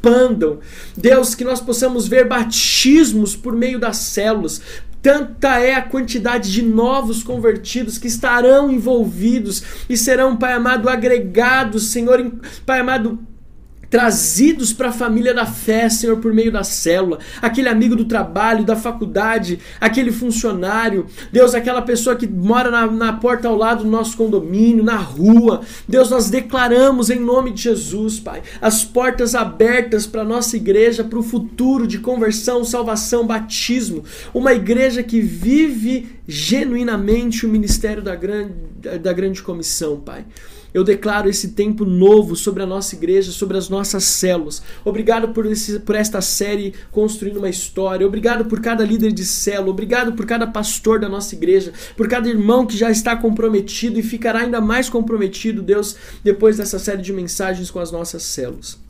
[0.96, 4.61] Deus, que nós possamos ver batismos por meio das células,
[5.03, 11.90] Tanta é a quantidade de novos convertidos que estarão envolvidos e serão, Pai amado, agregados,
[11.90, 12.24] Senhor,
[12.64, 13.18] Pai amado,
[13.93, 18.64] trazidos para a família da fé, Senhor, por meio da célula, aquele amigo do trabalho,
[18.64, 23.90] da faculdade, aquele funcionário, Deus, aquela pessoa que mora na, na porta ao lado do
[23.90, 30.07] nosso condomínio, na rua, Deus, nós declaramos em nome de Jesus, Pai, as portas abertas
[30.07, 37.45] para nossa igreja, para o futuro de conversão, salvação, batismo, uma igreja que vive genuinamente
[37.45, 38.55] o ministério da grande,
[39.03, 40.24] da grande comissão, Pai.
[40.75, 44.62] Eu declaro esse tempo novo sobre a nossa igreja, sobre as nossas células.
[44.85, 48.07] Obrigado por, esse, por esta série Construindo uma História.
[48.07, 49.70] Obrigado por cada líder de célula.
[49.70, 51.73] Obrigado por cada pastor da nossa igreja.
[51.97, 56.79] Por cada irmão que já está comprometido e ficará ainda mais comprometido, Deus, depois dessa
[56.79, 58.81] série de mensagens com as nossas células.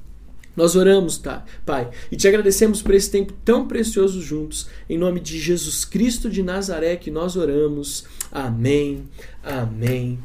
[0.55, 4.69] Nós oramos, tá, Pai, e te agradecemos por esse tempo tão precioso juntos.
[4.89, 8.05] Em nome de Jesus Cristo de Nazaré que nós oramos.
[8.31, 9.05] Amém,
[9.43, 10.19] amém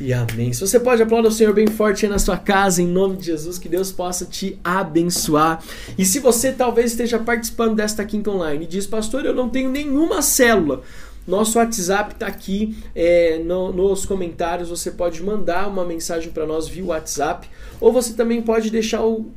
[0.00, 0.52] e amém.
[0.52, 3.26] Se você pode, aplaudir o Senhor bem forte aí na sua casa, em nome de
[3.26, 5.62] Jesus, que Deus possa te abençoar.
[5.96, 9.70] E se você talvez esteja participando desta quinta online e diz, pastor, eu não tenho
[9.70, 10.82] nenhuma célula.
[11.26, 14.70] Nosso WhatsApp está aqui é, no, nos comentários.
[14.70, 17.48] Você pode mandar uma mensagem para nós via WhatsApp,
[17.80, 19.30] ou você também pode deixar o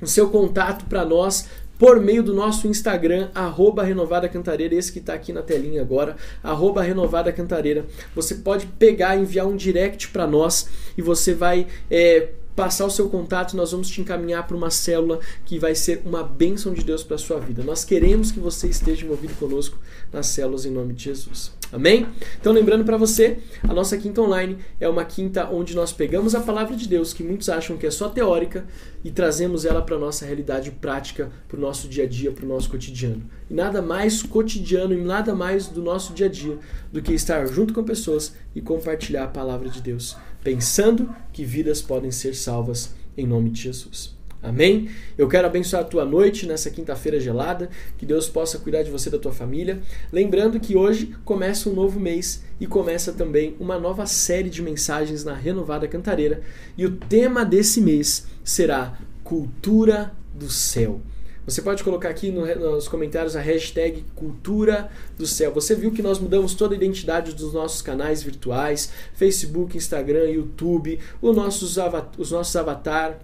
[0.00, 1.46] o seu contato para nós
[1.78, 6.16] por meio do nosso Instagram, arroba Renovada Cantareira, esse que está aqui na telinha agora,
[6.42, 7.84] arroba Renovada Cantareira.
[8.14, 13.08] Você pode pegar, enviar um direct para nós e você vai é, passar o seu
[13.08, 17.02] contato, nós vamos te encaminhar para uma célula que vai ser uma bênção de Deus
[17.02, 17.62] para a sua vida.
[17.62, 19.78] Nós queremos que você esteja envolvido conosco
[20.12, 21.52] nas células em nome de Jesus.
[21.74, 22.06] Amém?
[22.40, 26.40] Então, lembrando para você, a nossa quinta online é uma quinta onde nós pegamos a
[26.40, 28.64] palavra de Deus, que muitos acham que é só teórica,
[29.02, 32.48] e trazemos ela para nossa realidade prática, para o nosso dia a dia, para o
[32.48, 33.28] nosso cotidiano.
[33.50, 36.56] E nada mais cotidiano e nada mais do nosso dia a dia
[36.92, 41.82] do que estar junto com pessoas e compartilhar a palavra de Deus, pensando que vidas
[41.82, 44.14] podem ser salvas em nome de Jesus.
[44.44, 44.90] Amém?
[45.16, 49.08] Eu quero abençoar a tua noite nessa quinta-feira gelada, que Deus possa cuidar de você
[49.08, 49.80] e da tua família.
[50.12, 55.24] Lembrando que hoje começa um novo mês e começa também uma nova série de mensagens
[55.24, 56.42] na Renovada Cantareira,
[56.76, 61.00] e o tema desse mês será Cultura do Céu.
[61.46, 65.52] Você pode colocar aqui nos comentários a hashtag Cultura do Céu.
[65.52, 70.98] Você viu que nós mudamos toda a identidade dos nossos canais virtuais, Facebook, Instagram, YouTube,
[71.20, 71.76] os nossos,
[72.18, 73.20] os nossos avatar,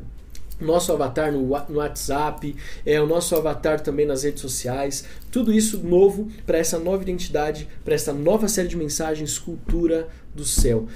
[0.60, 2.54] nosso avatar no, WhatsApp,
[2.84, 7.68] é o nosso avatar também nas redes sociais, tudo isso novo para essa nova identidade,
[7.84, 10.86] para essa nova série de mensagens, cultura do céu.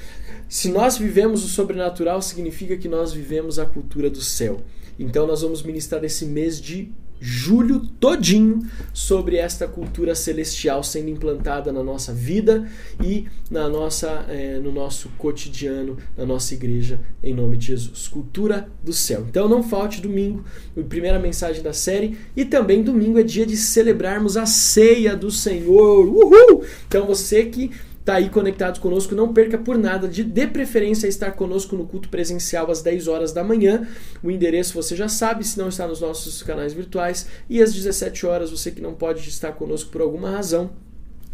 [0.49, 4.61] Se nós vivemos o sobrenatural, significa que nós vivemos a cultura do céu.
[4.99, 6.93] Então nós vamos ministrar esse mês de
[7.27, 12.68] julho todinho sobre esta cultura celestial sendo implantada na nossa vida
[13.03, 18.09] e na nossa, é, no nosso cotidiano, na nossa igreja, em nome de Jesus.
[18.09, 19.25] Cultura do céu.
[19.27, 20.45] Então não falte domingo,
[20.87, 26.07] primeira mensagem da série, e também domingo é dia de celebrarmos a ceia do Senhor.
[26.07, 26.62] Uhul!
[26.87, 27.70] Então você que
[28.05, 32.11] está aí conectado conosco, não perca por nada, de, de preferência estar conosco no culto
[32.11, 33.88] presencial às 10 horas da manhã.
[34.22, 38.26] O endereço você já sabe, se não está nos nossos canais virtuais, e às 17
[38.26, 40.70] horas, você que não pode estar conosco por alguma razão,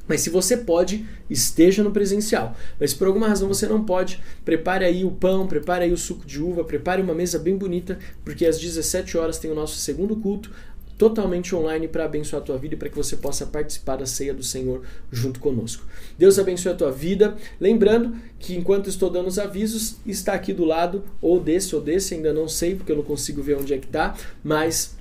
[0.06, 2.56] mas se você pode, esteja no presencial.
[2.78, 5.96] Mas se por alguma razão você não pode, prepare aí o pão, prepare aí o
[5.96, 9.76] suco de uva, prepare uma mesa bem bonita, porque às 17 horas tem o nosso
[9.76, 10.50] segundo culto
[11.00, 14.34] totalmente online para abençoar a tua vida e para que você possa participar da ceia
[14.34, 15.82] do Senhor junto conosco.
[16.18, 17.38] Deus abençoe a tua vida.
[17.58, 22.12] Lembrando que enquanto estou dando os avisos, está aqui do lado, ou desse ou desse,
[22.12, 24.94] ainda não sei porque eu não consigo ver onde é que está, mas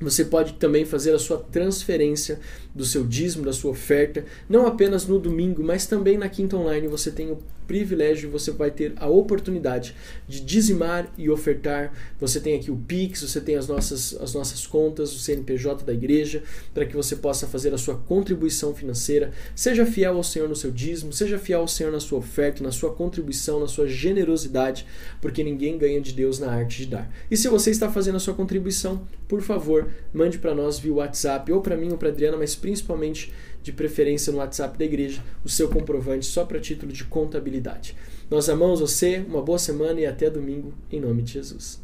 [0.00, 2.40] você pode também fazer a sua transferência
[2.78, 6.86] do seu dízimo, da sua oferta, não apenas no domingo, mas também na quinta online.
[6.86, 9.94] Você tem o privilégio, você vai ter a oportunidade
[10.26, 11.92] de dizimar e ofertar.
[12.18, 15.92] Você tem aqui o Pix, você tem as nossas, as nossas contas, o CNPJ da
[15.92, 19.32] igreja, para que você possa fazer a sua contribuição financeira.
[19.54, 22.72] Seja fiel ao Senhor no seu dízimo, seja fiel ao Senhor na sua oferta, na
[22.72, 24.86] sua contribuição, na sua generosidade,
[25.20, 27.12] porque ninguém ganha de Deus na arte de dar.
[27.30, 31.52] E se você está fazendo a sua contribuição, por favor, mande para nós via WhatsApp,
[31.52, 35.48] ou para mim ou para Adriana, mas principalmente de preferência no WhatsApp da igreja, o
[35.48, 37.96] seu comprovante só para título de contabilidade.
[38.30, 41.80] Nós amamos você, uma boa semana e até domingo, em nome de Jesus.